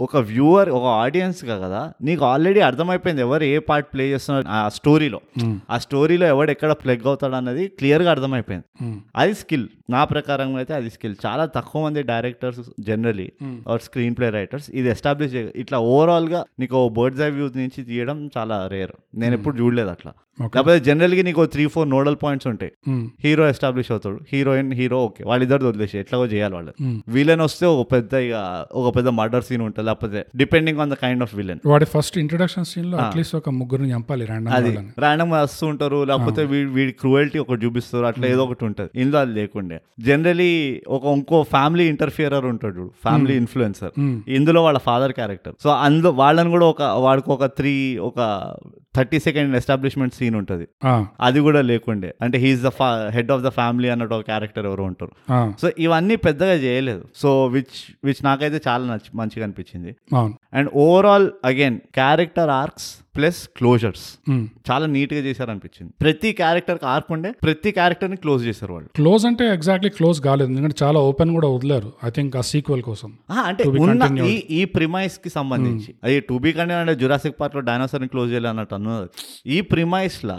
[0.00, 5.20] ఒక వ్యూవర్ ఒక ఆడియన్స్గా కదా నీకు ఆల్రెడీ అర్థమైపోయింది ఎవరు ఏ పార్ట్ ప్లే చేస్తున్నారు ఆ స్టోరీలో
[5.70, 8.66] ఆ స్టోరీలో ఎవడు ఎక్కడ ప్లగ్ అవుతాడు అన్నది క్లియర్గా అర్థమైపోయింది.
[9.16, 13.28] అది స్కిల్ నా ప్రకారం అయితే అది స్కిల్ చాలా తక్కువ మంది directors generally.
[13.68, 13.82] Or
[14.16, 19.34] screenplay writers ఇది ఎస్టాబ్లిష్ ఇట్లా ఓవరాల్గా నీకు బర్డ్స్ ఐ వ్యూ నుంచి తీయడం చాలా రేర్ నేను
[19.34, 20.12] ఎప్పుడు చూడలేదు అట్లా.
[20.42, 22.72] లేకపోతే జనరల్గా నీకు త్రీ ఫోర్ నోడల్ పాయింట్స్ ఉంటాయి.
[23.24, 24.18] హీరో ఎస్టాబ్లిష్ అవుతాడు.
[24.32, 26.72] హీరోయిన్ హీరో ఓకే వాళ్ళిద్దరు వదిలేసి ఎట్లాగో చేయాలి వాళ్ళు.
[27.08, 29.86] విలన్ వస్తే ఒక పెద్ద ఇక ఒక పెద్ద మర్డర్ సీన్ ఉంటుంది.
[29.86, 34.26] లేకపోతే depending on the kind of villain వాడి ఫస్ట్ ఇంట్రొడక్షన్ సీన్లో అట్లీస్ట్ ఒక ముగ్గురిని చంపాలి
[34.32, 34.70] అది.
[34.98, 36.04] ర్యాండమ్ వస్తూ ఉంటారు.
[36.04, 38.06] లేకపోతే వీడి క్రూయల్టీ ఒకటి చూపిస్తారు.
[38.06, 39.00] అట్లా ఏదో ఒకటి ఉంటుంది.
[39.00, 39.80] ఇందులో అది లేకుండే.
[40.00, 43.92] జనరలీ ఒక ఇంకో ఫ్యామిలీ ఇంటర్ఫియరర్ ఉంటాడు ఫ్యామిలీ ఇన్ఫ్లుయెన్సర్
[44.30, 48.18] ఇందులో వాళ్ళ ఫాదర్ క్యారెక్టర్ సో అందు వాళ్ళని కూడా ఒక వాడికి ఒక త్రీ ఒక
[48.98, 50.68] థర్టీ సెకండ్ ఎస్టాబ్లిష్మెంట్ సీన్ ఉంటుంది.
[51.20, 52.14] అది కూడా లేకుండే.
[52.22, 52.70] అంటే he's the
[53.08, 55.32] head of the family అన్నట్టు ఒక క్యారెక్టర్ ఎవరో ఉంటారు.
[55.62, 57.04] సో ఇవన్నీ పెద్దగా చేయలేదు.
[57.16, 59.96] సో విచ్ విచ్ నాకైతే చాలా నచ్చి మంచిగా అనిపించింది.
[60.54, 64.06] And overall again character arcs plus closures.
[64.70, 68.88] చాలా నీట్గా చేశారు అనిపించింది ప్రతి క్యారెక్టర్ ఆర్క్ ఉండే ప్రతి క్యారెక్టర్ని క్లోజ్ చేశారు వాళ్ళు.
[68.94, 70.50] క్లోజ్ అంటే ఎగ్జాక్ట్లీ క్లోజ్ కాలేదు.
[70.50, 73.10] ఎందుకంటే చాలా ఓపెన్ కూడా వదిలేరు ఐ థింక్ ఆ సీక్వెల్ కోసం.
[73.30, 74.24] ఆ, అంటే ఉన్న.
[74.28, 78.74] ఈ ఈ ప్రిమైస్కి సంబంధించి అది టూ బీ కంటే అంటే జురాసిక్ పార్క్లో డైనోసార్ని క్లోజ్ చేయాలి అన్నట్టు
[78.74, 79.08] అన్నది
[79.46, 80.38] ఈ ప్రిమైస్ లా.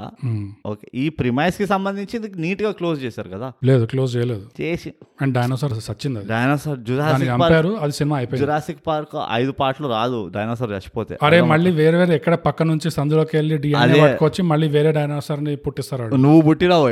[0.66, 3.48] ఓకే ఈ ప్రిమైస్కి సంబంధించి నీట్గా క్లోజ్ చేశారు కదా.
[3.64, 4.46] లేదు క్లోజ్ చేయలేదు.
[4.62, 4.90] చేసి
[5.22, 6.28] అండ్ డైనోసార్ సచ్చింది అది.
[6.28, 8.46] డైనోసార్ జురాసిక్ పార్క్ అది సినిమా అయిపోయింది.
[8.46, 11.18] జురాసిక్ పార్క్ ఐదు పాటలు రాదు డైనోసార్ చచ్చిపోతే.
[11.24, 14.00] అరే మళ్ళీ వేరే వేరే ఎక్కడ పక్క నుంచి సందులోకి వెళ్ళి డిఎన్ఏ.
[14.02, 16.16] పట్టుకొచ్చి మళ్ళీ వేరే డైనోసార్ని పుట్టిస్తారు.
[16.18, 16.88] నువ్వు పుట్టినావు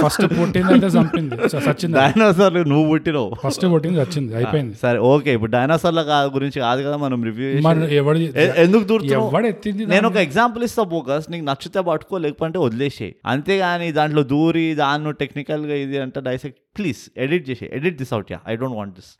[0.00, 1.36] ఫస్ట్ పుట్టింది అయితే చంపింది.
[1.48, 4.74] స- చచ్చింది డైనోసార్ నువ్వు పుట్టినావు ఫస్ట్ పుట్టింది చచ్చింది అయిపోయింది.
[4.82, 6.02] సరే ఓకే ఇప్పుడు డైనోసార్ల
[6.34, 7.48] గురించి కాదు కదా మనం రివ్యూ
[7.94, 8.24] ఎవడి
[8.58, 14.22] ఎందుకు ఎవడు ఎత్తింది నేను ఒక ఎగ్జాంపుల్ ఇస్తా బోకస్ నీకు నచ్చితే పట్టుకో లేకపోతే వదిలేసేయి అంతేగాని దాంట్లో
[14.30, 17.68] దూరి దాన్ని టెక్నికల్గా ఇది అంటే డైసెక్ట్ ప్లీజ్ ఎడిట్ చేసి.
[17.72, 19.10] Edit this out yeah I don't want this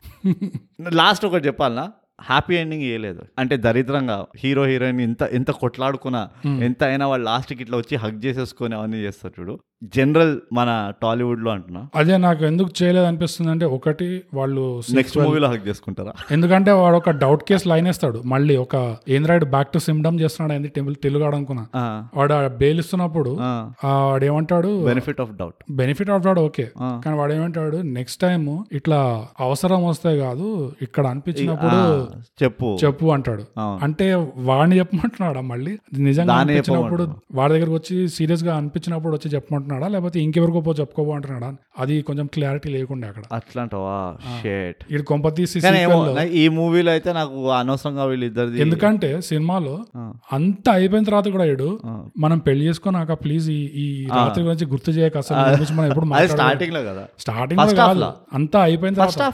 [0.93, 1.85] last ఒకటి చెప్పాలనా?
[2.21, 6.21] హ్యాపీ ఎండింగ్ ఇవ్వలేదు అంటే దరిద్రంగా హీరో హీరోయిన్ ఇంత ఎంత కొట్లాడుకున్నా
[6.63, 9.55] ఎంత అయినా వాళ్ళు లాస్ట్కి ఇట్లా వచ్చి హగ్ చేసేసుకొని అవన్నీ చేస్తారు చూడు.
[9.81, 10.69] జనరల్ మన
[11.03, 11.81] టాలీవుడ్లో అంటున్నా.
[11.99, 14.63] అదే నాకు ఎందుకు చేయలేదు అనిపిస్తుంది అంటే ఒకటి వాళ్ళు
[14.97, 16.13] నెక్స్ట్ మూవీలో హగ్ చేసుకుంటారా?
[16.35, 18.75] ఎందుకంటే వాడు ఒక డౌట్ కేసు లైన్ వేస్తాడు మళ్ళీ ఒక
[19.15, 20.69] ఏంద్రాయిడ్ బ్యాక్ టు సిమ్డమ్ చేస్తున్నాడు ఏంది?
[20.75, 21.63] టెంపుల్ తెలుగాడు అనుకున్నా.
[22.19, 23.31] వాడు బెయిల్ ఇస్తున్నప్పుడు
[24.09, 26.67] వాడు ఏమంటాడు benefit of doubt benefit of వాడు ఓకే
[27.05, 28.45] కానీ వాడు ఏమంటాడు నెక్స్ట్ టైం
[28.79, 29.01] ఇట్లా
[29.47, 30.47] అవసరం వస్తే కాదు
[30.87, 31.79] ఇక్కడ అనిపించినప్పుడు
[32.43, 32.69] చెప్పు.
[32.83, 33.43] చెప్పు అంటాడు.
[33.87, 34.07] అంటే
[34.49, 35.73] వాడిని చెప్పమంటున్నాడా మళ్ళీ?
[36.09, 37.03] నిజంగా అనిపించినప్పుడు
[37.39, 39.69] వాడి దగ్గరకు వచ్చి సీరియస్గా అనిపించినప్పుడు వచ్చి చెప్పమంటున్నాడు?
[39.71, 39.87] అంటున్నాడా?
[39.93, 41.49] లేకపోతే ఇంకెవరికో పో చెప్పుకోబో అంటున్నాడా?
[41.79, 43.23] అది కొంచెం క్లారిటీ లేకుండా అక్కడ.
[43.33, 43.95] అట్లాంటవా?
[44.41, 45.03] షేట్ ఇది
[46.37, 49.75] ఈ మూవీలో అయితే నాకు అనవసరంగా వీళ్ళిద్దరిది ఎందుకంటే సినిమాలో.
[50.33, 51.69] అంత అయిపోయిన తర్వాత కూడా ఇడు.
[52.17, 57.05] మనం పెళ్ళి చేసుకున్నాక ప్లీజ్ ఈ రాత్రి గురించి గుర్తు చేయక అసలు మనం ఎప్పుడు స్టార్టింగ్లో కదా.
[57.19, 58.03] స్టార్టింగ్.
[58.33, 59.33] అంతా అయిపోయిన తర్వాత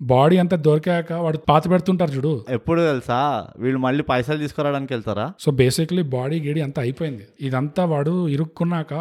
[0.00, 2.32] బాడీ అంతా దొరికాక వాడు పాత పెడుతుంటారు చూడు.
[2.48, 3.16] ఎప్పుడు తెలుసా?
[3.58, 5.24] వీళ్ళు మళ్ళీ పైసలు తీసుకురావడానికి వెళ్తారా?
[5.40, 7.24] సో బేసిక్లీ బాడీ గిడి అంతా అయిపోయింది.
[7.40, 8.92] ఇదంతా వాడు ఇరుక్కున్నాక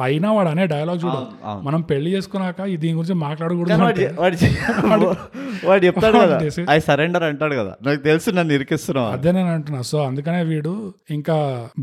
[0.00, 1.20] అయినా వాడు అనే డైలాగ్ చూడు.
[1.62, 3.72] మనం పెళ్ళి చేసుకున్నాక దీని గురించి మాట్లాడకూడదు
[5.66, 6.36] వాడు చెప్తాడు కదా
[6.70, 7.70] ఐ సరెండర్ అంటాడు కదా.
[7.82, 9.80] నాకు తెలుసు నన్ను ఇరికిస్తున్నావు అదే నేను అంటున్నా.
[9.82, 10.72] సో అందుకనే వీడు
[11.10, 11.36] ఇంకా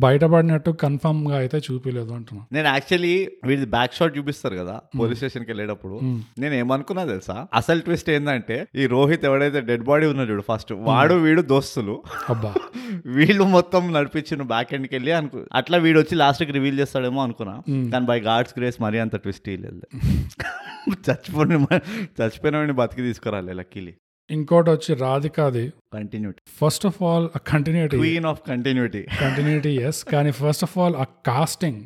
[0.06, 2.44] బయటపడినట్టు కన్ఫర్మ్గా అయితే చూపిలేదు అంటున్నా.
[2.52, 3.14] నేను యాక్చువల్లీ
[3.46, 5.96] వీడి బ్యాక్ షాట్ చూపిస్తారు కదా పోలీస్ స్టేషన్కి వెళ్ళేటప్పుడు
[6.40, 7.38] నేను ఏమనుకున్నా తెలుసా?
[7.54, 12.04] అసలు ట్విస్ట్ ఏంటంటే ఈ రోహిత్ ఎవడైతే డెడ్ బాడీ ఉన్నాడు చూడు ఫస్ట్ వాడు వీడు దోస్తులు.
[12.30, 12.54] అబ్బా.
[13.06, 17.64] వీళ్ళు మొత్తం నడిపించిన బ్యాక్ ఎండ్కి వెళ్ళి అనుకు అట్లా వీడు వచ్చి లాస్ట్కి రివీల్ చేస్తాడేమో అనుకున్నా.
[17.92, 19.82] కానీ బై గాడ్స్ గ్రేస్ మరీ అంత ట్విస్ట్ లేదు.
[21.10, 21.80] చచ్చిపోయిన
[22.22, 23.96] చచ్చిపోయిన వాడిని బతికి తీసుకురాలి లక్కీలి
[24.30, 30.64] ఇంకోటి వచ్చి రాధికాది continuity first of all continuity queen of continuity continuity yes కానీ ఫస్ట్
[30.64, 31.80] ఆఫ్ ఆల్ ఆ కాస్టింగ్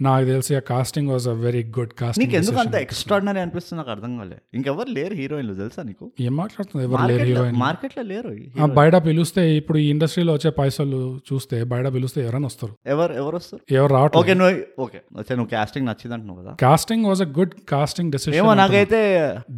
[0.00, 3.78] నాకు తెలిసి ఆ casting was a very good నీకు కాస్టింగ్ ఎందుకు అంత ఎక్స్ట్రాడినరీ అనిపిస్తుంది?
[3.80, 4.38] నాకు అర్థం కాలే.
[4.56, 6.06] ఇంకెవరు లేరు హీరోయిన్లు తెలుసా నీకు?
[6.26, 8.32] ఏం మాట్లాడుతుంది ఎవరు లేరు హీరోయిన్ మార్కెట్లో లేరు
[8.80, 11.00] బయట పిలిస్తే ఇప్పుడు ఈ ఇండస్ట్రీలో వచ్చే పైసలు
[11.30, 12.72] చూస్తే బయట పిలిస్తే ఎవరైనా వస్తారు.
[12.94, 13.62] ఎవరు ఎవరు వస్తారు?
[13.78, 14.22] ఎవరు రావట్లేదు.
[14.22, 15.00] ఓకే నువ్వు ఓకే.
[15.20, 16.54] వచ్చే నువ్వు కాస్టింగ్ నచ్చింది అంటున్నావు కదా.
[16.64, 19.02] Casting was a good casting ఏమో డెసిషన్ నాకైతే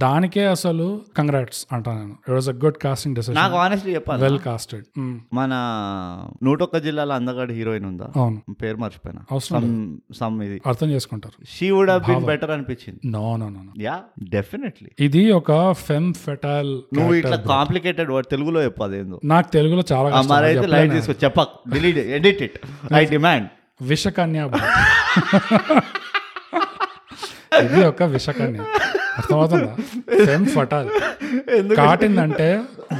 [0.04, 2.16] దానికే అసలు కంగ్రాట్స్ అంటా నేను.
[2.22, 4.22] It was a good casting decision నాకు ఆనెస్ట్లీ చెప్పాలి?
[4.22, 4.84] వెల్ కాస్టెడ్
[5.32, 5.52] మన
[6.42, 8.08] నూటొక్క జిల్లాలో అందగాడి హీరోయిన్ ఉందా?
[8.16, 8.54] అవును.
[8.54, 9.22] పేరు మర్చిపోయినా.
[9.32, 10.60] అవసరం సమ్ సమ్ ఇది.
[10.66, 11.44] అర్థం చేసుకుంటారు.
[11.50, 13.00] She would have been better అనిపించింది.
[13.06, 18.82] No no no yeah definitely ఇది ఒక ఫెమ్ ఫెటాల్ నువ్వు ఇట్లా కాంప్లికేటెడ్ వర్డ్ తెలుగులో చెప్పు
[18.82, 19.20] అదేందో.
[19.24, 20.28] నాకు తెలుగులో చాలా కష్టం.
[20.28, 20.66] మరైతే.
[20.66, 22.58] లైట్ తీసుకో చెప్పక్ delete edit it
[22.94, 23.48] I demand
[23.82, 24.50] విషకన్య.
[27.64, 28.60] ఇది ఒక విషకన్య.
[29.18, 29.70] అర్థమవుతుందా?
[30.26, 30.88] ఫెమ్ ఫటాల్
[31.76, 32.48] కాటిందంటే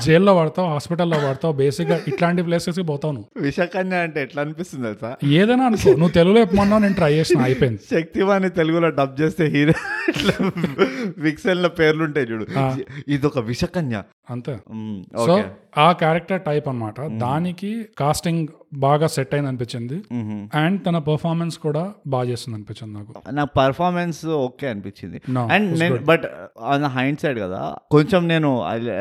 [0.05, 3.42] జైల్లో పడతావు హాస్పిటల్లో పడతావు బేసిక్గా ఇట్లాంటి ప్లేసెస్కి పోతావు నువ్వు.
[3.44, 5.11] విషకన్య అంటే ఎట్లా అనిపిస్తుంది తెలుసా?
[5.40, 7.81] ఏదైనా అనుకో నువ్వు తెలుగులో చెప్పమన్నావు నేను ట్రై చేసిన అయిపోయింది.
[7.90, 9.76] శక్తివాణి తెలుగులో డబ్ చేస్తే హీరో
[11.18, 12.46] విక్సెల్ పేర్లు ఉంటాయి చూడు.
[13.09, 14.57] ఇది ఒక విషకన్య అంతే.
[15.26, 15.44] సో
[15.78, 17.00] ఆ క్యారెక్టర్ టైప్ అన్నమాట.
[17.00, 19.96] దానికి కాస్టింగ్ బాగా సెట్ అయింది అనిపించింది.
[20.59, 23.14] అండ్ తన పర్ఫార్మెన్స్ కూడా బాగా చేస్తుంది అనిపించింది నాకు.
[23.33, 25.18] నాకు పర్ఫార్మెన్స్ ఓకే అనిపించింది.
[25.52, 26.24] అండ్ నేను బట్
[26.61, 28.50] ఆన్ హైండ్ సైడ్ కదా కొంచెం నేను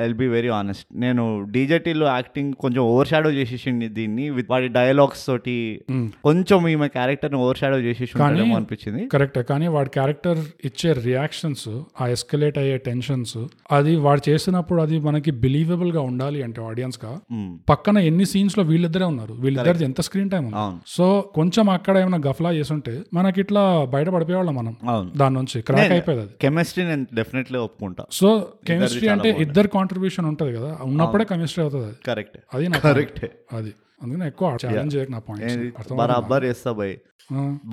[0.04, 5.24] ఐ బి వెరీ ఆనెస్ట్ నేను డీజేటీలో యాక్టింగ్ కొంచెం ఓవర్ షాడో చేసేసింది దీన్ని విత్ వాడి డైలాగ్స్
[5.28, 5.56] తోటి
[5.92, 6.04] Mm.
[6.24, 8.14] కొంచెం ఈమె క్యారెక్టర్ని ఓవర్ షాడో చేసేసి
[8.56, 9.02] అనిపించింది.
[9.12, 11.66] కరెక్టే కానీ వాడి క్యారెక్టర్ ఇచ్చే రియాక్షన్స్
[11.98, 13.36] ఆ ఎస్కలేట్ అయ్యే టెన్షన్స్
[13.72, 17.12] అది వాడు చేసినప్పుడు అది మనకి బిలీవబుల్గా ఉండాలి అంటే ఆడియన్స్గా.
[17.36, 20.80] మ్, పక్కన ఎన్ని సీన్స్లో వీళ్ళిద్దరే ఉన్నారు వీళ్ళిద్దరిది ఎంత స్క్రీన్ టైం ఉంది అవును.
[20.92, 23.64] సో కొంచెం అక్కడ ఏమైనా గఫలా చేసుంటే మనకి ఇట్లా
[23.94, 24.74] బయట పడిపోయేవాళ్ళం మనం
[25.18, 28.04] దాని నుంచి క్రాక్ అయిపోయేది కెమిస్ట్రీ నేను డెఫినెట్లీ ఒప్పుకుంటా.
[28.14, 28.28] సో
[28.68, 30.71] కెమిస్ట్రీ అంటే ఇద్దరు కాంట్రిబ్యూషన్ ఉంటది కదా.
[30.80, 31.96] ఉన్నప్పుడే కెమిస్ట్రీ అవుతుంది అది.
[32.08, 33.74] కరెక్ట్ అది నా కరెక్ట్ అది.
[34.04, 36.98] అందుకని ఎక్కువ ఛాలెంజ్ చేయక నా పాయింట్స్ బరాబర్ చేస్తా భయ్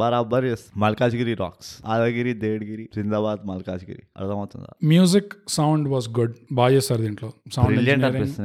[0.01, 0.45] బరాబర్
[0.77, 4.03] మల్కాజ్గిరి రాక్స్ ఆదగిరి దేడ్గిరి జిందాబాద్ మల్కాజ్గిరి.
[4.19, 4.69] అర్థమవుతుందా?
[4.85, 7.29] మ్యూజిక్ సౌండ్ వాస్ గుడ్ బాగా చేస్తారు దీంట్లో.
[7.53, 7.89] సౌండ్.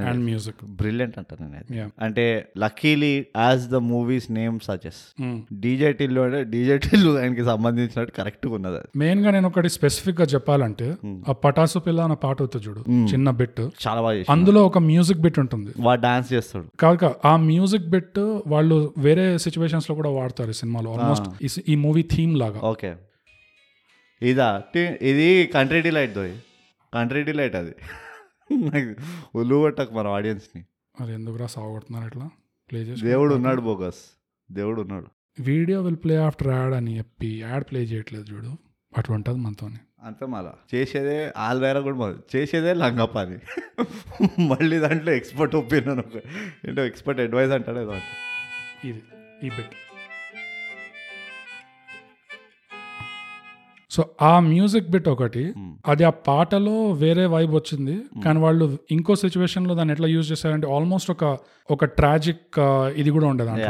[0.09, 1.89] అండ్ మ్యూజిక్ బ్రిలియంట్ అంటాను నేను Yeah.
[2.05, 2.25] అంటే
[2.57, 5.03] luckily as the movie's name suggest
[5.65, 8.89] డీజేటీలో అంటే డీజేటీలు ఆయనకి సంబంధించినట్టు కరెక్ట్గా ఉన్నది అది.
[8.95, 10.87] మెయిన్గా నేను ఒకటి స్పెసిఫిక్గా చెప్పాలంటే
[11.29, 12.81] ఆ పటాసు పిల్ల అన్న పాట అవుతుంది చూడు.
[13.13, 15.71] చిన్న బిట్ చాలా బాగా అందులో ఒక మ్యూజిక్ బిట్ ఉంటుంది.
[15.79, 16.67] వాడు డాన్స్ చేస్తాడు.
[16.79, 20.93] కాదు, ఆ మ్యూజిక్ బిట్ వాళ్ళు వేరే సిచ్యువేషన్స్లో కూడా వాడతారు ఈ సినిమాలో.
[20.93, 22.59] ఆల్మోస్ట్ ఈ మూవీ థీమ్ లాగా.
[22.59, 22.95] ఓకే.
[24.21, 24.63] ఇదా
[25.01, 26.37] ఇది కంట్రీ డిలైట్ దోయ్.
[26.93, 27.71] కంట్రీ డిలైట్ అది.
[29.35, 30.65] ఉల్లు కొట్టకు మన ఆడియన్స్ని
[31.01, 32.29] అది ఎందుకురా సాగొడుతున్నారు ఇట్లా?
[32.71, 34.23] ప్లే చేసి దేవుడు ఉన్నాడు బోగస్.
[34.51, 35.07] దేవుడు ఉన్నాడు.
[35.39, 38.55] Video will play after ad అని చెప్పి యాడ్ ప్లే చేయట్లేదు చూడు.
[38.97, 39.75] అటువంటిది మనతోని.
[40.03, 43.37] అంతే మళ్ళా చేసేదే వాళ్ళ కూడా మొదలు చేసేదే లంగా పని
[44.51, 46.17] మళ్ళీ దాంట్లో ఎక్స్పర్ట్ ఒపీనియన్ ఒక.
[46.67, 47.95] ఏంటో ఎక్స్పర్ట్ అడ్వైస్ అంటాడు ఏదో
[48.85, 49.01] ఇది
[49.43, 49.73] ఈ బెట్
[53.93, 55.43] సో ఆ మ్యూజిక్ బిట్ ఒకటి
[55.87, 57.95] అది ఆ పాటలో వేరే వైబ్ వచ్చింది.
[58.25, 61.37] కానీ వాళ్ళు ఇంకో సిచ్యువేషన్లో దాన్ని ఎట్లా యూజ్ చేశారంటే ఆల్మోస్ట్ ఒక
[61.71, 62.59] ఒక ట్రాజిక్
[63.01, 63.63] ఇది కూడా ఉండదు అది.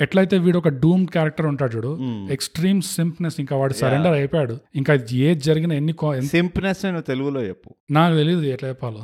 [0.00, 1.92] ఎట్లయితే వీడు ఒక డూమ్ క్యారెక్టర్ ఉంటాడు చూడు
[2.32, 4.56] ఎక్స్ట్రీమ్ సింప్నెస్ ఇంకా వాడు సరెండర్ అయిపోయాడు.
[4.74, 5.94] ఇంకా ఏది జరిగిన ఎన్ని
[6.26, 7.70] సింప్నెస్ తెలుగులో చెప్పు.
[7.90, 9.02] నాకు తెలియదు ఎట్లా చెప్పాలో.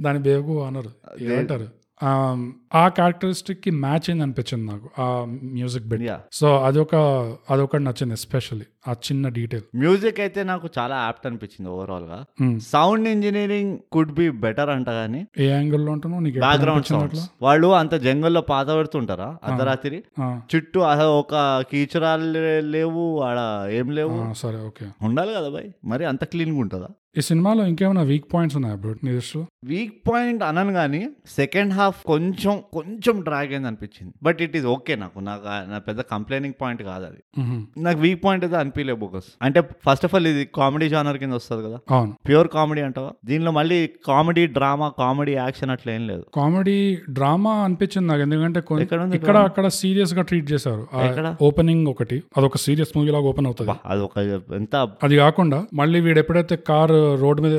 [0.00, 0.92] దాని బేగు అనరు
[1.24, 1.68] ఏమంటారు?
[2.74, 5.24] ఆ క్యారెక్టరిస్టిక్కి మ్యాచ్ అయింది అనిపించింది నాకు ఆ
[5.56, 6.02] మ్యూజిక్ బిట్.
[6.32, 6.94] సో అదొక
[7.50, 12.24] అదొకటి నచ్చింది ఎస్పెషల్లీ ఆ చిన్న డీటెయిల్ మ్యూజిక్ అయితే నాకు చాలా యాప్ట్ అనిపించింది ఓవరాల్గా.
[12.58, 16.22] Sound engineering could be better అంట కానీ ఏ యాంగిల్లో ఉంటున్నావు?
[16.22, 20.02] నీకు ఎప్పుడు బ్యాక్గ్రౌండ్ సౌండ్స్ వాళ్ళు అంత జంగల్లో పాత పెడుతుంటారా అర్ధరాత్రి?
[20.54, 20.80] చుట్టూ
[21.20, 24.34] ఒక కీచురాలు లేవు ఆడ ఏం లేవు.
[24.34, 24.86] సరే ఓకే.
[25.02, 26.88] ఉండాలి కదా బాయ్ మరి అంత క్లీన్గా ఉంటుందా?
[27.18, 29.20] ఈ సినిమాలో ఇంకేమైనా వీక్ పాయింట్స్ ఉన్నాయా బ్రో నీ
[29.64, 34.94] వీక్ పాయింట్ అనను కానీ సెకండ్ హాఫ్ కొంచెం కొంచెం డ్రాగ్ అయింది అనిపించింది బట్ ఇట్ ఈస్ ఓకే
[35.02, 37.20] నాకు నాకు నా పెద్ద కంప్లైనింగ్ పాయింట్ కాదు అది.
[37.86, 41.62] నాకు వీక్ పాయింట్ అయితే అనిపించలే బోకస్ అంటే ఫస్ట్ ఆఫ్ ఆల్ ఇది కామెడీ జానర్ కింద వస్తుంది
[41.68, 41.78] కదా.
[41.96, 42.12] అవును.
[42.28, 43.10] ప్యూర్ కామెడీ అంటావా?
[43.30, 43.78] దీనిలో మళ్ళీ
[44.10, 46.24] కామెడీ డ్రామా కామెడీ యాక్షన్ అట్లా ఏం లేదు.
[46.38, 46.78] కామెడీ
[47.18, 48.22] డ్రామా అనిపించింది నాకు.
[48.26, 48.60] ఎందుకంటే
[49.20, 50.84] ఇక్కడ అక్కడ సీరియస్గా ట్రీట్ చేశారు?
[51.48, 52.18] ఓపెనింగ్ ఒకటి.
[52.38, 53.76] అదొక సీరియస్ మూవీ లాగా ఓపెన్ అవుతుంది.
[53.92, 54.16] అది ఒక
[54.60, 54.74] ఎంత
[55.06, 57.56] అది కాకుండా మళ్ళీ వీడు ఎప్పుడైతే కార్ రోడ్ మీద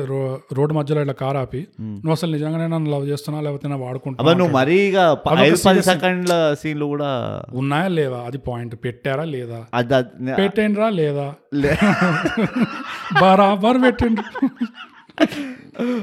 [0.58, 1.60] రోడ్ మధ్యలో ఇట్లా కార్ ఆపి
[2.02, 6.84] నువ్వు అసలు నిజంగానే నన్ను లవ్ చేస్తున్నా లేకపోతే వాడుకుంటున్నా నువ్వు మరీ ఇక ఐదు పది సెకండ్ల సీన్లు
[6.84, 8.76] కూడా ఉన్నాయా లేదా అది పాయింట్.
[8.84, 9.66] పెట్టారా లేదా?
[9.74, 9.94] అది
[10.34, 11.34] పెట్టిండ్రా లేదా?
[13.22, 14.48] బరాబర్ పెట్టిండ్రు.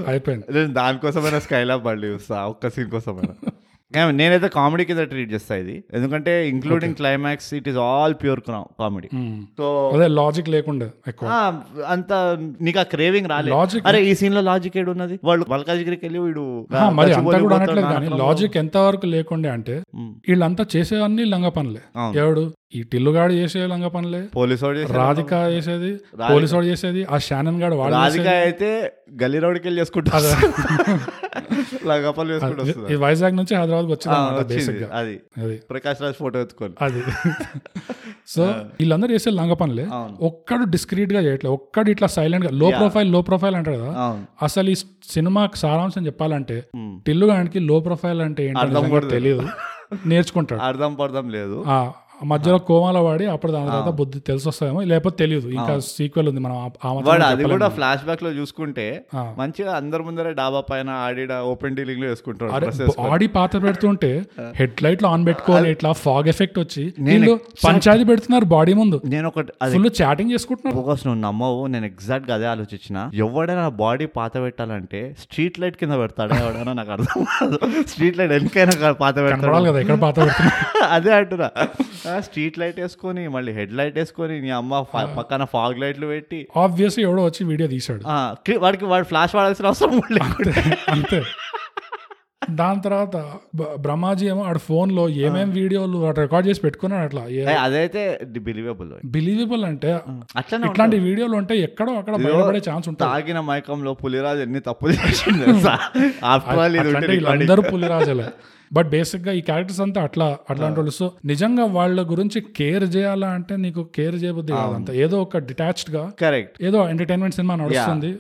[0.07, 0.45] అయిపోయింది.
[0.53, 3.51] నేను దానికోసమైనా స్కైలాబ్ మళ్ళీ చూస్తా ఒక్క సీన్ కోసమైనా.
[3.91, 5.83] నేనైతే కామెడీ కింద ట్రీట్ చేస్తా ఇది.
[5.93, 8.39] ఎందుకంటే including climax it is all pure
[8.79, 9.07] comedy.
[9.57, 10.87] So అదే లాజిక్ లేకుండా
[11.87, 12.13] అంత
[12.61, 16.67] నీకు ఆ క్రేవింగ్ రాలేదు అరే ఈ సీన్లో లాజిక్ ఏడు ఉన్నది వాళ్ళు మల్కాజిగిరికి వెళ్ళి వీడు.
[18.17, 20.13] లాజిక్ ఎంత వరకు లేకుండే అంటే మ్మ్.
[20.29, 21.81] వీళ్ళంతా చేసేవన్నీ లంగ పనులే.
[22.19, 22.45] ఎవడు?
[22.75, 24.97] ఈ టిల్లుగాడు చేసే లంగ పనులే పోలీసు వాడు చేశాడు.
[24.99, 25.91] రాధిక చేసేది
[26.25, 28.69] పోలీసు వాడు చేసేది ఆ షానన్ గాడు వాడు రాధిక అయితే
[29.21, 30.19] గల్లీ రోడ్కి వెళ్ళి చేసుకుంటా
[31.89, 35.15] లగపల్లి చేసుకుంటూ వస్తుంది ఈ వైజాగ్ నుంచి హైదరాబాద్ వచ్చింది అది.
[35.39, 35.55] అది.
[35.71, 36.75] ప్రకాష్ రాజ్ ఫోటో ఎత్తుకొని.
[36.79, 37.01] అది.
[38.27, 38.43] సో
[38.79, 39.83] వీళ్ళందరూ చేసే లంగ పనులే.
[40.29, 43.91] ఒక్కడు డిస్క్రీట్గా చేయట్లేదు ఒక్కడు ఇట్లా సైలెంట్గా లో ప్రొఫైల్లో ప్రొఫైల్ అంటారు కదా.
[44.41, 44.77] అసలు ఈ
[45.09, 46.95] సినిమాకి సారాంశం చెప్పాలంటే మ్మ్.
[47.05, 49.45] టిల్లుగానికి లో ప్రొఫైల్ అంటే ఏంటో తెలియదు.
[50.11, 50.59] నేర్చుకుంటాడు.
[50.63, 51.57] అర్థం పర్థం లేదు.
[52.25, 55.47] మధ్యలో కోమాల వాడి అప్పుడు దాని తర్వాత బుద్ధి తెలిసి వస్తాయేమో లేకపోతే తెలియదు.
[55.57, 56.57] ఇంకా సీక్వెల్ ఉంది మనం
[57.25, 57.43] అది.
[57.45, 58.85] కూడా ఫ్లాష్ బ్యాక్లో చూసుకుంటే.
[59.39, 63.07] మంచిగా అందరి ముందరే డాబా పైన ఆడిడ ఓపెన్ డీలింగ్లో వేసుకుంటాడు అరే డ్రెస్ వేసుకొని.
[63.09, 64.11] బాడీ పాత పెడుతుంటే
[64.59, 67.33] హెడ్ లైట్లో ఆన్ పెట్టుకోవాలి ఇట్లా ఫాగ్ ఎఫెక్ట్ వచ్చి వీళ్ళు
[67.65, 68.99] పంచాయతీ పెడుతున్నారు బాడీ ముందు.
[69.05, 70.75] నేను అది ఫుల్ చాటింగ్ చేసుకుంటున్నారు.
[70.79, 72.97] ఫోకస్ నువ్వు నమ్మవు నేను ఎగ్జాక్ట్గా అదే ఆలోచించిన.
[73.25, 77.57] ఎవడైనా బాడీ పాత పెట్టాలంటే స్ట్రీట్ లైట్ కింద పెడతాడా ఎవడైనా నాకు అర్థం కాదు.
[77.91, 79.41] స్ట్రీట్ లైట్ ఎందుకైనా పాత పెడతాడు.
[79.41, 80.53] కనపడాలి కదా ఎక్కడ పాత పెడుతున్నారు
[80.95, 81.49] అదే అంటున్నా.
[82.19, 84.86] స్ట్రీట్ లైట్ వేసుకొని మళ్ళీ హెడ్ లైట్ వేసుకొని నీ అమ్మ
[85.17, 86.47] పక్కన ఫాగ్ లైట్లు పెట్టి.
[86.58, 87.69] ఆబ్వియస్లీ ఎవడో వచ్చి వీడియో
[88.47, 90.01] కి- వాడికి వాడు ఫ్లాష్ వాడాల్సిన అవసరం.
[90.89, 91.23] అంతే
[92.51, 93.34] దాని తర్వాత
[93.80, 97.51] బ్రహ్మాజీ ఏమో ఆడ ఫోన్లో ఏమేం వీడియోలు రికార్డ్ చేసి పెట్టుకున్నాడు అట్లా.
[97.62, 99.99] అదైతే బిలీవబుల్ బిలీవబుల్ అంటే
[100.38, 103.12] అట్లనే ఇట్లాంటి వీడియోలు ఉంటే ఎక్కడో అక్కడ బయటపడే ఛాన్స్ ఉంటుంది.
[103.12, 104.91] తాగిన మైకంలో పులిరాజు ఎన్ని తప్పులు
[106.78, 107.10] recording.
[107.10, 108.25] వీళ్ళందరూ పులిరాజులే.
[108.73, 110.91] బట్ బేసిక్గా ఈ క్యారెక్టర్స్ అంతా అట్లా అట్లాంటి వాళ్ళు.
[110.91, 116.63] సో నిజంగా వాళ్ళ గురించి కేర్ చేయాలా అంటే నీకు కేర్ చేయబుద్ధి కాదంత ఏదో ఒక డిటాచ్డ్గా కరెక్ట్
[116.63, 118.17] ఏదో ఎంటర్టైన్మెంట్ సినిమా నడుస్తుంది.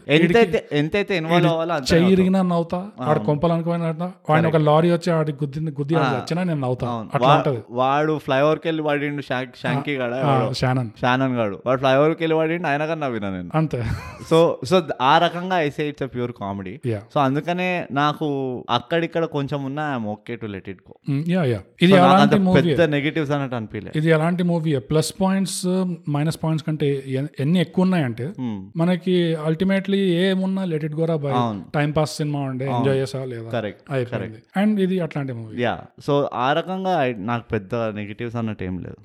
[0.71, 5.59] ఎంతైతే ఇన్వాల్వ్ అవ్వాలో చెయ్యి ఇరిగినా నవ్వుతా ఆడ కొంపలు అనుకోని వాడిని ఒక లారీ వచ్చి ఆడి గుద్ది
[5.59, 7.09] గుద్ది వచ్చినా నేను నవ్వుతా.
[7.13, 7.63] అట్లా ఉంటది.
[7.71, 10.11] వాడు ఫ్లైఓవర్కి వెళ్ళి శాంక్- శాంకీ గడ
[10.57, 10.89] షానన్.
[11.01, 11.59] షానన్ గాడు.
[11.65, 13.49] వాడు ఫ్లైఓవర్కి వెళ్ళి వాడిండు ఆయన కన్నా నవ్వినా నేను.
[13.55, 13.83] అంతే.
[14.29, 16.79] సో సో ఆ రకంగా ఐసే ఇట్స్ ప్యూర్ కామెడీ
[17.13, 18.25] సో అందుకనే నాకు
[18.69, 20.93] అక్కడిక్కడ కొంచెం ఉన్నా I'm okay to let it go
[21.29, 25.59] yeah yeah ఇది ఎలాంటి మూవీ పెద్ద నెగిటివ్స్ అన్నట్టు అనిపించలే ఇది ఎలాంటి movie plus points
[26.15, 28.57] minus points కంటే ఎన్- ఎన్ని ఎక్కువ ఉన్నాయంటే Hmm.
[28.75, 29.15] మనకి
[29.47, 31.33] అల్టిమేట్లీ ఏమున్నా లెట్ ఇట్ గోరా బై.
[31.75, 33.47] టైం పాస్ సినిమా ఉండే ఎంజాయ్ చేసా లేదా?
[33.55, 34.39] కరెక్ట్ అయిపోయింది.
[34.55, 36.95] అండ్ ఇది అట్లాంటి మూవీ యా సో ఆ రకంగా
[37.25, 38.97] నాకు పెద్ద నెగిటివ్స్ అన్నట్టు ఏం లేదు.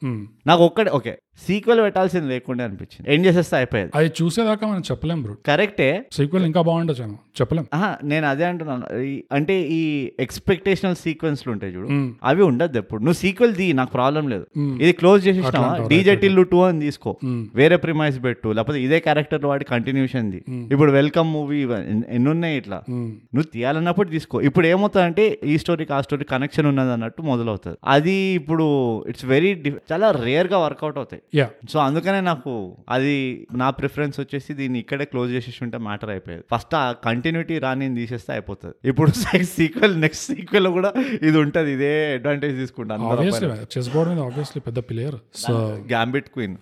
[0.47, 1.15] నాకు ఒక్కడే ఓకే
[1.47, 3.15] సీక్వెల్ పెట్టాల్సింది లేకుండా అనిపించింది.
[3.15, 3.91] ఏం చేసేస్తే అయిపోయేది.
[3.95, 5.35] అది చూసేదాకా మనం చెప్పలేం బ్రో.
[5.47, 6.05] కరెక్టే.
[6.13, 7.05] సీక్వెల్ ఇంకా బాగుండొచ్చు.
[7.41, 7.67] చెప్పలేం.
[8.05, 8.87] నేను అదే అంటున్నాను.
[9.35, 11.89] అంటే ఈ ఎక్స్పెక్టేషనల్ సీక్వెన్స్లు ఉంటాయి చూడు.
[12.25, 13.01] అవి ఉండద్దు ఎప్పుడు.
[13.01, 14.47] నువ్వు సీక్వెల్ తీ నాకు ప్రాబ్లం లేదు.
[14.83, 17.17] ఇది క్లోజ్ చేసేసినావా అంటావు, డీజే టిల్లు టూ అని తీసుకో.
[17.55, 18.49] వేరే ప్రిమైస్ పెట్టు.
[18.49, 20.43] లేకపోతే ఇదే క్యారెక్టర్ వాడి కంటిన్యూషన్ ది.
[20.73, 21.61] ఇప్పుడు వెల్కమ్ మూవీ
[22.09, 22.81] ఎన్ని ఉన్నాయి ఇట్లా.
[22.91, 24.41] నువ్వు తీయాలన్నప్పుడు తీసుకో.
[24.41, 27.77] ఇప్పుడు ఏమవుతుందంటే ఈ స్టోరీకి ఆ స్టోరీ కనెక్షన్ ఉన్నది అన్నట్టు మొదలవుతుంది.
[27.87, 28.67] అది ఇప్పుడు
[29.09, 29.51] ఇట్స్ వెరీ
[29.93, 31.23] చాలా రేర్గా వర్కౌట్ అవుతాయి.
[31.39, 32.53] యా సో అందుకనే నాకు
[32.95, 36.45] అది నా ప్రిఫరెన్స్ వచ్చేసి దీన్ని ఇక్కడే క్లోజ్ చేసేసి ఉంటే మ్యాటర్ అయిపోయేది.
[36.53, 38.75] ఫస్ట్ ఆ కంటిన్యూటీ రాని తీసేస్తే అయిపోతుంది.
[38.91, 39.11] ఇప్పుడు
[39.59, 40.93] సీక్వెల్ నెక్స్ట్ సీక్వెల్ కూడా
[41.29, 41.73] ఇది ఉంటది.
[41.73, 42.95] ఇదే అడ్వాంటేజ్ తీసుకుంటా.
[43.13, 45.55] ఆబ్వియస్లీ చెస్ బోర్డ్ ఆబ్వియస్లీ పెద్ద ప్లేయర్ సో
[45.95, 46.57] గ్యాంబిట్ క్వీన్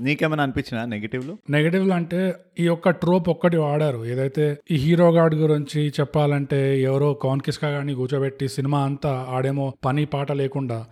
[0.00, 4.06] నీకేమైనా అనిపించినా నెగిటివ్లు నెగటివ్ అంటే ఈ యొక్క ట్రోప్ ఒక్కటి వాడారు.
[4.06, 10.04] ఏదైతే ఈ హీరో గార్డ్ గురించి చెప్పాలంటే ఎవరో కాన్ కిస్కా గాని కూర్చోబెట్టి సినిమా అంతా ఆడేమో పని
[10.04, 10.86] పాట లేకుండా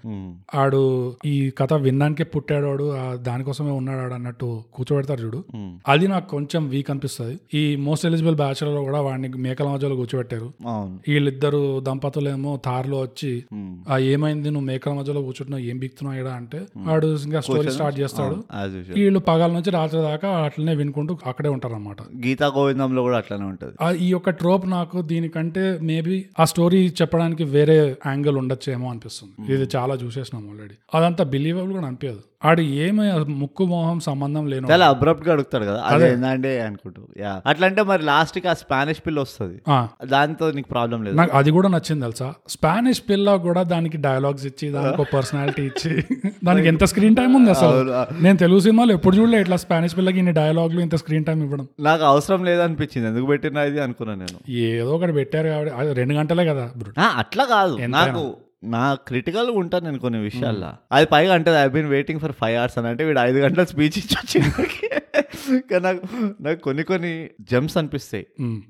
[0.55, 5.45] ఆడు ఈ కథ వినడానికే పుట్టాడు దానికోసమే ఉన్నాడు అన్నట్టు కూర్చోబెడతారు చూడు.
[5.89, 7.39] అది నాకు కొంచెం వీక్ అనిపిస్తుంది.
[7.55, 10.53] ఈ మోస్ట్ ఎలిజిబుల్ బ్యాచులర్లో కూడా వాడిని మేకల మధ్యలో కూర్చోబెట్టారు.
[11.09, 13.75] వీళ్ళిద్దరు దంపతులేమో తారులో వచ్చి Hmm.
[13.89, 14.51] ఆ ఏమైంది?
[14.51, 18.35] నువ్వు మేకల మధ్యలో కూర్చుంటున్నావు ఏం బిక్తున్నావు అంటే వాడు ఇంకా స్టోరీ స్టార్ట్ చేస్తాడు.
[18.35, 23.45] యూజువల్ వీళ్ళు పగల నుంచి రాత్రి దాకా అట్లనే వినుకుంటూ అక్కడే ఉంటారు అనమాట గీతా గోవిందంలో కూడా అట్లానే
[23.45, 23.75] ఉంటది.
[24.07, 29.53] ఈ యొక్క ట్రోప్ నాకు దీనికంటే మేబీ ఆ స్టోరీ చెప్పడానికి వేరే యాంగిల్ ఉండొచ్చేమో అనిపిస్తుంది.
[29.53, 32.23] ఇది చాలా చూసేసినాం ఆల్రెడీ అదంతా బిలీవబుల్ కూడా అనిపించదు.
[32.45, 33.07] ఆడు ఏమి
[33.41, 37.01] ముక్కు మొహం సంబంధం లేను చాలా అబ్రప్ట్గా అడుగుతాడు కదా అదే ఏందంటే అనుకుంటూ.
[37.47, 39.57] అట్లంటే మరి లాస్ట్కి ఆ స్పానిష్ పిల్ల వస్తుంది.
[40.07, 41.17] దాంతో నీకు ప్రాబ్లం లేదు.
[41.17, 42.29] నాకు అది కూడా నచ్చింది తెలుసా?
[42.49, 45.91] స్పానిష్ పిల్ల కూడా దానికి డైలాగ్స్ ఇచ్చి దానికి పర్సనాలిటీ ఇచ్చి
[46.49, 47.77] దానికి ఎంత స్క్రీన్ టైం ఉంది అసలు?
[48.23, 51.65] నేను తెలుగు సినిమాలు ఎప్పుడు చూడలే ఇట్లా స్పానిష్ పిల్లకి ఇన్ని డైలాగ్లు ఇంత స్క్రీన్ టైం ఇవ్వడం.
[51.89, 53.07] నాకు అవసరం లేదనిపించింది.
[53.11, 54.39] ఎందుకు పెట్టినా ఇది అనుకున్నాను నేను.
[54.67, 56.65] ఏదో ఒకటి పెట్టారు కాబట్టి అది రెండు గంటలే కదా
[57.23, 57.75] అట్లా కాదు.
[57.97, 58.23] నాకు
[58.65, 60.73] నా క్రిటికల్ ఉంటాను నేను కొన్ని విషయాల్లో.
[60.93, 62.89] అది పైగా అంటే I been waiting for five hours అని.
[62.89, 64.41] అంటే వీడు ఐదు గంటల స్పీచ్ ఇచ్చి
[65.61, 66.01] కానీ నాకు
[66.43, 68.27] నాకు కొన్ని కొన్ని జెమ్స్ అనిపిస్తాయి.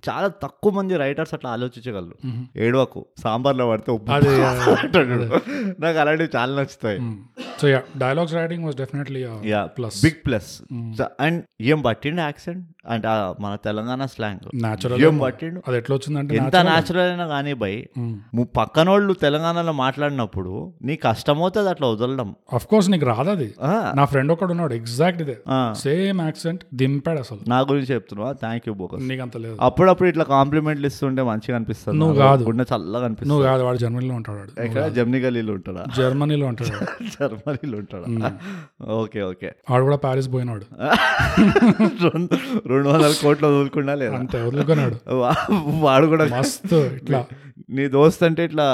[0.09, 2.17] చాలా తక్కువ మంది రైటర్స్ అట్లా ఆలోచించగలరు.
[2.57, 3.93] ఏడవకు సాంబార్లో పడితే
[4.73, 5.13] అంటాడు.
[5.81, 7.01] నాకు అలాంటివి చాలా నచ్చుతాయి.
[7.63, 10.63] So yeah dialogues writing was definitely yeah plus big plus
[11.21, 14.41] and ఏం పట్టిండు యాక్సెంట్ అంటే ఆ మన తెలంగాణ స్లాంగ్
[15.01, 15.63] ఏం పట్టిండు.
[15.69, 17.75] అది ఎట్లా వచ్చిందంటే ఎంత న్యాచురల్ అయినా కానీ బై
[18.57, 22.29] పక్కనోళ్ళు తెలంగాణలో మాట్లాడినప్పుడు నీ కష్టమవుతుంది అట్లా వదలడం.
[22.53, 23.49] అఫ్ కోర్స్ నీకు రాదు అది.
[23.97, 25.37] నా ఫ్రెండ్ ఒకడు ఉన్నాడు ఎగ్జాక్ట్ ఇదే.
[25.79, 27.41] సేమ్ యాక్సెంట్ దింపాడు అసలు.
[27.49, 28.33] నా గురించి చెప్తున్నావా?
[28.43, 29.57] థ్యాంక్ యూ బోకస్ నీకు అంత లేదు.
[29.61, 31.99] అప్పుడప్పుడు ఇట్లా కాంప్లిమెంట్లు ఇస్తుంటే మంచిగా అనిపిస్తుంది.
[31.99, 32.31] నువ్వు నాకు.
[32.31, 32.45] కాదు.
[32.45, 33.31] గుండె చల్లగా అనిపిస్తుంది.
[33.33, 34.63] నువ్వు కాదు వాడు జర్మనీలో ఉంటాడు.
[34.63, 34.85] ఎక్కడ?
[34.93, 35.85] జమ్ని గలీలో ఉంటాడా?
[35.97, 36.75] జర్మనీలో ఉంటాడు.
[37.15, 38.33] జర్మనీలో ఉంటాడా?
[39.01, 39.51] Okay okay.
[39.71, 40.67] వాడు కూడా ప్యారిస్ పోయినాడు.
[42.07, 42.37] రెండు
[42.69, 44.17] రెండు వందల కోట్లు వదులుకుండా లేదా?
[44.17, 44.97] అంతే వదులుకున్నాడు.
[45.81, 47.21] వాడు కూడా మస్తు ఇట్లా.
[47.69, 48.67] నీ దోస్త్ అంటే ఇట్లా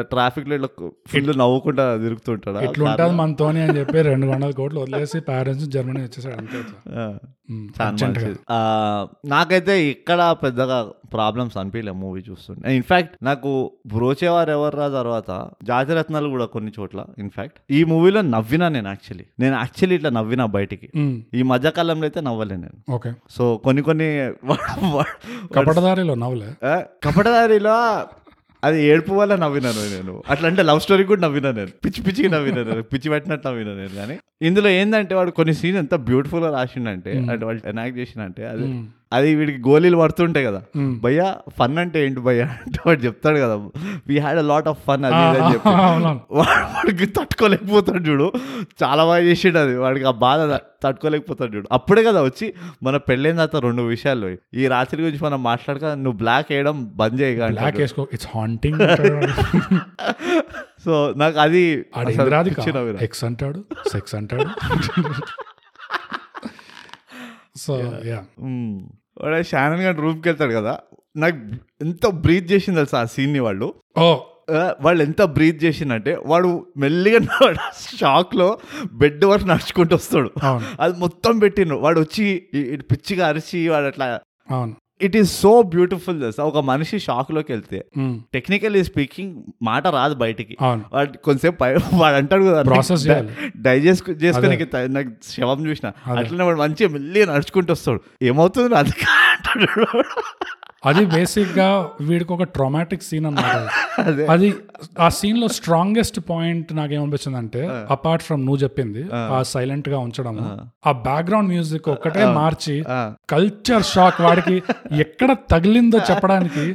[0.00, 0.70] ట్రాఫిక్లో ఇట్లా
[1.08, 2.60] ఫుల్ నవ్వుకుంటా తిరుగుతుంటాడా?
[2.62, 6.60] ఇట్లా ఉంటుంది మనతోని అని చెప్పి రెండు వందల కోట్లు వదిలేసి ప్యారెంట్స్ జర్మనీ వచ్చేసాడు అంతే
[9.26, 10.78] నాకైతే ఇక్కడ పెద్దగా
[11.14, 12.64] ప్రాబ్లమ్స్ అనిపించలే మూవీ చూస్తుంటే.
[12.78, 13.50] ఇన్ఫాక్ట్ నాకు
[13.92, 15.30] బ్రోచేవారు ఎవర్రా తర్వాత
[15.68, 20.88] జాతిరత్నాలు కూడా కొన్ని చోట్ల ఇన్ఫాక్ట్ ఈ మూవీలో నవ్వినా నేను యాక్చువల్లీ నేను యాక్చువల్లీ ఇట్లా నవ్వినా బయటికి.
[21.00, 22.78] ఉమ్, ఈ మధ్యకాలంలో అయితే నవ్వలే నేను.
[22.92, 24.10] ఓకే సో కొన్ని కొన్ని
[25.56, 26.50] కపటదారిలో నవ్వులే?
[27.04, 27.76] కపటదారిలో
[28.62, 30.12] అది ఏడుపు వల్ల నవ్వినాను నేను.
[30.32, 31.72] అట్లా అంటే లవ్ స్టోరీ కూడా నవ్వినా నేను.
[31.82, 32.82] పిచ్చి పిచ్చికి నవ్వినా నేను.
[32.92, 33.92] పిచ్చి పెట్టినట్టు నవ్వినా నేను.
[33.98, 38.80] కానీ ఇందులో ఏంటంటే వాడు కొన్ని సీన్ ఎంత బ్యూటిఫుల్గా రాసిండంటే అంటే వాళ్ళు ఎనాక్ట్ చేసినంటే అది ఉమ్,
[39.14, 40.62] అది వీడికి గోళీలు పడుతుంటాయి కదా.
[41.02, 42.56] భయ్యా ఫన్ అంటే ఏంటి భయ్యా?
[42.60, 43.54] అంటే వాడు చెప్తాడు కదా
[44.08, 45.68] we had a lot of fun అది అని చెప్పి.
[46.38, 48.32] వాడికి తట్టుకోలేకపోతాడు చూడు.
[48.82, 49.76] చాలా బాగా చేసిండు అది.
[49.76, 51.66] వాడికి ఆ బాధ తట్టుకోలేకపోతాడు చూడు.
[51.72, 54.36] అప్పుడే కదా వచ్చి మన పెళ్ళైన తర్వాత రెండు విషయాలు.
[54.54, 58.06] ఈ రాత్రి గురించి మనం మాట్లాడక నువ్వు బ్లాక్ వేయడం బంద్ చేయగా బ్లాక్ వేసుకో.
[58.12, 58.82] ఇట్స్ హాంటింగ్
[60.84, 61.84] సో నాకు అది.
[63.02, 64.48] ఎక్స్ అంటాడు సెక్స్ అంటాడు.
[67.56, 69.03] So yeah hmm.
[69.18, 70.78] వాడు షానన్ గారి రూమ్కి వెళ్తాడు కదా.
[71.16, 71.36] నాకు
[71.80, 73.74] ఎంత బ్రీత్ చేసింది తెలుసా ఆ సీన్ని వాళ్ళు?
[74.80, 77.20] వాళ్ళు ఎంత బ్రీత్ చేసిందంటే వాడు మెల్లిగా
[78.00, 78.58] షాక్లో
[78.92, 80.30] బెడ్ వరకు నడుచుకుంటూ వస్తాడు.
[80.80, 84.74] అది మొత్తం పెట్టిండు వాడు వచ్చి పిచ్చిగా అరిచి వాడు అట్లా అవును.
[85.02, 90.56] ఇట్ ఈస్ సో బ్యూటిఫుల్ ఒక మనిషి షాక్లోకి వెళ్తే ఉమ్, టెక్నికల్లీ స్పీకింగ్ మాట రాదు బయటికి.
[90.60, 90.84] అవును.
[90.92, 92.44] వాడు కొంతసేపు పై- వాడు అంటాడు
[93.08, 93.52] చేయాలి.
[93.56, 94.56] డైజెస్ట్ చేసుకుని
[94.88, 95.92] నాకు శవం చూసిన.
[96.18, 98.00] అట్లనే వాడు మంచిగా మెల్లిగా నడుచుకుంటూ వస్తాడు.
[98.22, 98.74] ఏమవుతుంది?
[98.74, 100.02] అది అంటాడు.
[100.84, 101.66] అది బేసిక్గా
[102.00, 103.56] వీడికి ఒక ట్రామాటిక్ సీన్ అన్నమాట.
[104.02, 104.48] అదే.
[104.98, 109.42] ఆ సీన్లో స్ట్రాంగెస్ట్ పాయింట్ నాకేమనిపించింది అంటే అపార్ట్ ఫ్రమ్ నువ్వు చెప్పింది ఆ.
[109.48, 110.36] సైలెంట్గా ఉంచడం
[110.84, 110.92] ఆ.
[111.04, 112.76] బ్యాక్గ్రౌండ్ మ్యూజిక్ ఒక్కటే మార్చి
[113.28, 114.56] కల్చర్ షాక్ వాడికి
[115.04, 116.66] ఎక్కడ తగిలిందో చెప్పడానికి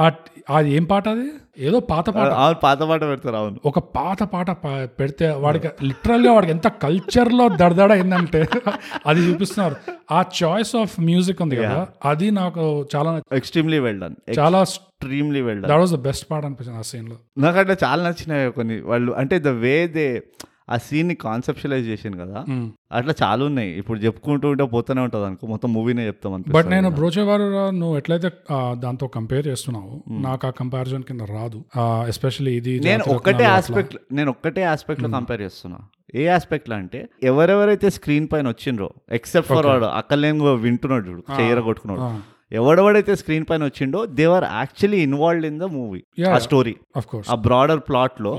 [0.00, 0.10] ఆ.
[0.50, 1.28] అది ఏం పాట అది?
[1.56, 2.30] ఏదో పాత పాట.
[2.62, 3.58] పాత పాట పెడతారు అవును.
[3.64, 4.48] ఒక పాత పాట
[4.98, 8.40] పెడితే వాడికి లిటరల్గా వాడికి ఎంత కల్చర్లో దడదడ అయిందంటే
[9.06, 9.76] అది చూపిస్తున్నారు.
[10.10, 12.64] ఆ చాయిస్ ఆఫ్ మ్యూజిక్ ఉంది కదా అది నాకు
[12.94, 16.86] చాలా ఎక్స్ట్రీమ్లీ వెల్ డన్ చాలా extremely well done that was the best part అనిపించింది ఆ
[16.90, 19.12] సీన్లో నాకు అట్లా చాలా నచ్చినాయి కొన్ని వాళ్ళు.
[19.22, 20.08] అంటే ద వే దే
[20.70, 22.40] ఆ సీన్ని కాన్సెప్షలైజ్ చేసింది కదా.
[22.92, 23.70] అట్లా చాలా ఉన్నాయి.
[23.80, 25.46] ఇప్పుడు చెప్పుకుంటూ ఉంటే పోతూనే ఉంటుంది అనుకో.
[25.46, 27.46] మొత్తం మూవీనే చెప్తాం బట్ నేను బ్రోచేవారు
[27.80, 28.30] నువ్వు ఎట్లయితే
[28.84, 29.94] దాంతో కంపేర్ చేస్తున్నావు
[30.26, 31.60] నాకు ఆ కంపారిజన్ కింద రాదు.
[32.08, 35.80] ఎస్పెషల్లీ ఇది నేను ఒక్కటే ఆస్పెక్ట్ నేను ఒక్కటే ఆస్పెక్ట్లో కంపేర్ చేస్తున్నా.
[36.14, 42.33] ఏ ఆస్పెక్ట్లో అంటే ఎవరెవరైతే స్క్రీన్ పైన వచ్చిండ్రో ఎక్సెప్ట్ ఫర్ వాడు అక్కలేని వింటున్నాడు చూడు చెయ్యర కొట్టుకున్నాడు.
[42.52, 46.00] ఎవడెవడైతే స్క్రీన్ పైన వచ్చిండో they were actually involved in the movie.
[46.34, 46.74] ఆ స్టోరీ
[47.32, 48.32] ఆ బ్రాడర్ ప్లాట్లో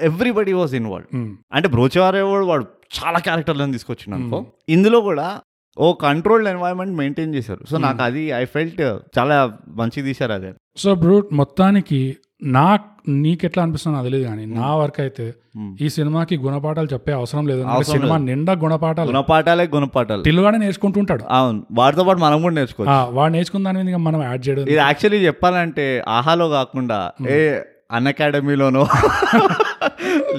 [0.00, 1.08] ఎవ్రీబడి వాజ్ ఇన్వాల్వ్
[1.52, 2.66] అంటే బ్రోచేవారు ఎవడు వాడు
[2.98, 4.46] చాలా క్యారెక్టర్లను తీసుకొచ్చిండు అనుకో.
[4.68, 5.40] ఇందులో కూడా
[5.76, 7.62] ఓ కంట్రోల్డ్ ఎన్వైరన్మెంట్ మెయింటైన్ చేశారు.
[7.70, 8.82] సో నాకు అది ఐ ఫెల్ట్
[9.18, 9.36] చాలా
[9.68, 10.50] మంచిగా తీశారు అదే.
[10.76, 12.78] సో బ్రూట్ మొత్తానికి నా
[13.08, 15.34] నీకెట్లా అనిపిస్తుందో నాకు తెలియదు కానీ నా వరకు అయితే.
[15.80, 17.62] ఈ సినిమాకి గుణపాఠాలు చెప్పే అవసరం లేదు.
[17.82, 19.08] సినిమా నిండా గుణపాఠాలు.
[19.08, 20.22] గుణపాఠాలే గుణపాఠాలు.
[20.22, 21.66] టిల్లుగానే నేర్చుకుంటూ ఉంటాడు అవును.
[21.72, 22.92] వాటితో పాటు మనం కూడా నేర్చుకోవచ్చు.
[22.92, 28.08] ఆ, వాడు నేర్చుకున్న దాని మీద మనం యాడ్ చేయడం ఇది యాక్చువల్లీ చెప్పాలంటే ఆహాలో కాకుండా ఏ అన్
[28.10, 28.84] అకాడమీలోనో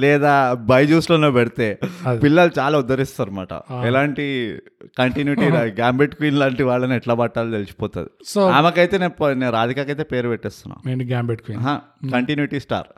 [0.04, 0.32] లేదా
[0.70, 1.68] బైజూస్ లోనో పెడితే.
[2.24, 3.54] పిల్లలు చాలా ఉద్ధరిస్తారు అనమాట
[3.90, 4.26] ఎలాంటి
[5.00, 5.46] కంటిన్యూటీ
[5.80, 8.10] గ్యాంబెట్ క్వీన్ లాంటి వాళ్ళని ఎట్లా పట్టాలో తెలిసిపోతుంది.
[8.32, 10.76] సో ఆమెకైతే నేను రాధికకైతే పేరు పెట్టేస్తున్నా.
[10.90, 11.58] నేను గ్యామ్ పెట్టుకుని
[12.16, 12.90] continuity star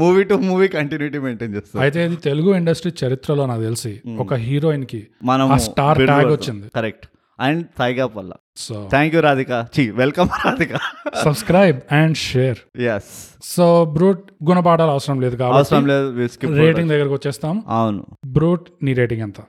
[0.00, 5.02] movie to movie continuity maintain చేస్తారు అయితే ఇది తెలుగు ఇండస్ట్రీ చరిత్రలో నాకు తెలిసి ఒక హీరోయిన్కి
[5.32, 6.66] మనం స్టార్ ట్యాగ్ వచ్చింది.
[6.80, 7.06] కరెక్ట్
[7.40, 8.32] అండ్ థైగా వల్ల.
[8.56, 10.76] సో థ్యాంక్ యూ రాధిక చి welcome Radhika
[11.24, 16.28] subscribe and share yes so brute గుణపాఠాలు అవసరం లేదు అవసరం లేదు.
[16.46, 17.64] రేటింగ్ దగ్గరకు వచ్చేస్తాం.
[17.68, 18.06] అవును.
[18.26, 19.40] బ్రూట్ నీ రేటింగ్ ఎంత.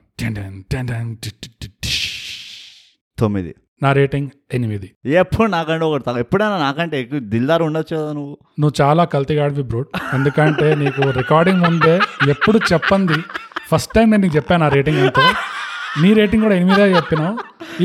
[3.18, 3.54] తొమ్మిది.
[3.82, 4.92] నా రేటింగ్ ఎనిమిది.
[5.06, 8.38] ఎప్పుడు నాకంటే ఒకటి ఎప్పుడైనా నాకంటే ఎక్కువ దిల్దార్ ఉండొచ్చు కదా నువ్వు?
[8.60, 9.88] నువ్వు చాలా కల్తీగాడివి బ్రూట్.
[10.14, 13.12] ఎందుకంటే నీకు రికార్డింగ్ ముందే ఎప్పుడు చెప్పంది.
[13.70, 15.22] ఫస్ట్ టైం నేను నీకు చెప్పాను ఆ రేటింగ్ ఎంతో.
[16.02, 17.34] నీ రేటింగ్ కూడా ఎనిమిదే చెప్పినావు.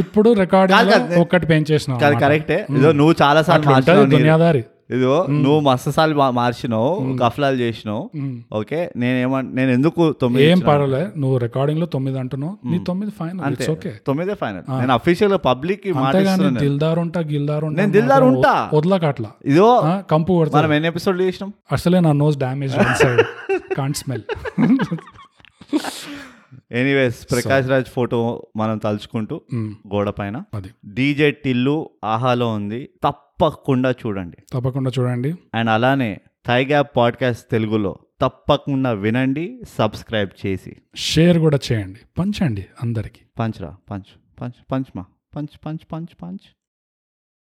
[0.01, 1.17] ఇప్పుడు రికార్డింగ్.
[1.23, 2.23] ఒక్కటి పెంచేసినావు కాదు అన్నమాట.
[2.25, 2.57] కరెక్టే.
[2.77, 4.63] ఇదో నువ్వు చాలా సార్లు మార్చినావు దునియాదారి.
[4.95, 6.89] ఇదో నువ్వు మస్తు సార్లు మార్చినావు
[7.21, 8.03] గఫలాలు చేసినావు.
[8.59, 10.59] ఓకే నేనేమో నేను ఎందుకు తొమ్మిది ఏం?
[10.67, 12.53] పర్వాలే నువ్వు రికార్డింగ్లో తొమ్మిది అంటున్నావు.
[12.71, 13.63] నీ తొమ్మిది ఫైన్ అంతే.
[13.63, 14.63] ఇట్స్ ఓకే తొమ్మిదే ఫైనల్.
[14.81, 18.53] నేను అఫీషియల్గా పబ్లిక్కి మాటిస్తున్నాను దిల్దార్ ఉంటా గిల్దార్ ఉంటా నేను దిల్దార్ ఉంటా.
[18.77, 19.69] వదలక అట్లా ఇదో
[20.13, 21.51] కంపు కొడతా మనం ఎన్ని ఎపిసోడ్లు చేసినాం?
[21.77, 23.23] అసలే నా nose damage side
[23.79, 24.25] can't smell
[26.75, 29.41] anyways Prakash Raj photo మనం తలుచుకుంటూ
[29.95, 30.43] గోడ పైన.
[30.85, 32.89] డీజే టిల్లు ఆహాలో ఉంది.
[33.03, 34.37] తప్పకుండా చూడండి.
[34.53, 35.33] తప్పకుండా చూడండి.
[35.55, 40.75] అండ్ అలానే థైగ్యాప్ పాడ్కాస్ట్ తెలుగులో తప్పకుండా వినండి సబ్స్క్రైబ్ చేసి.
[40.95, 41.99] షేర్ కూడా చేయండి.
[42.17, 43.19] పంచండి అందరికి.
[43.39, 45.05] పంచ్రా పంచ్ పంచ్ పంచ్ మా.
[45.35, 46.64] Punch punch punch punch.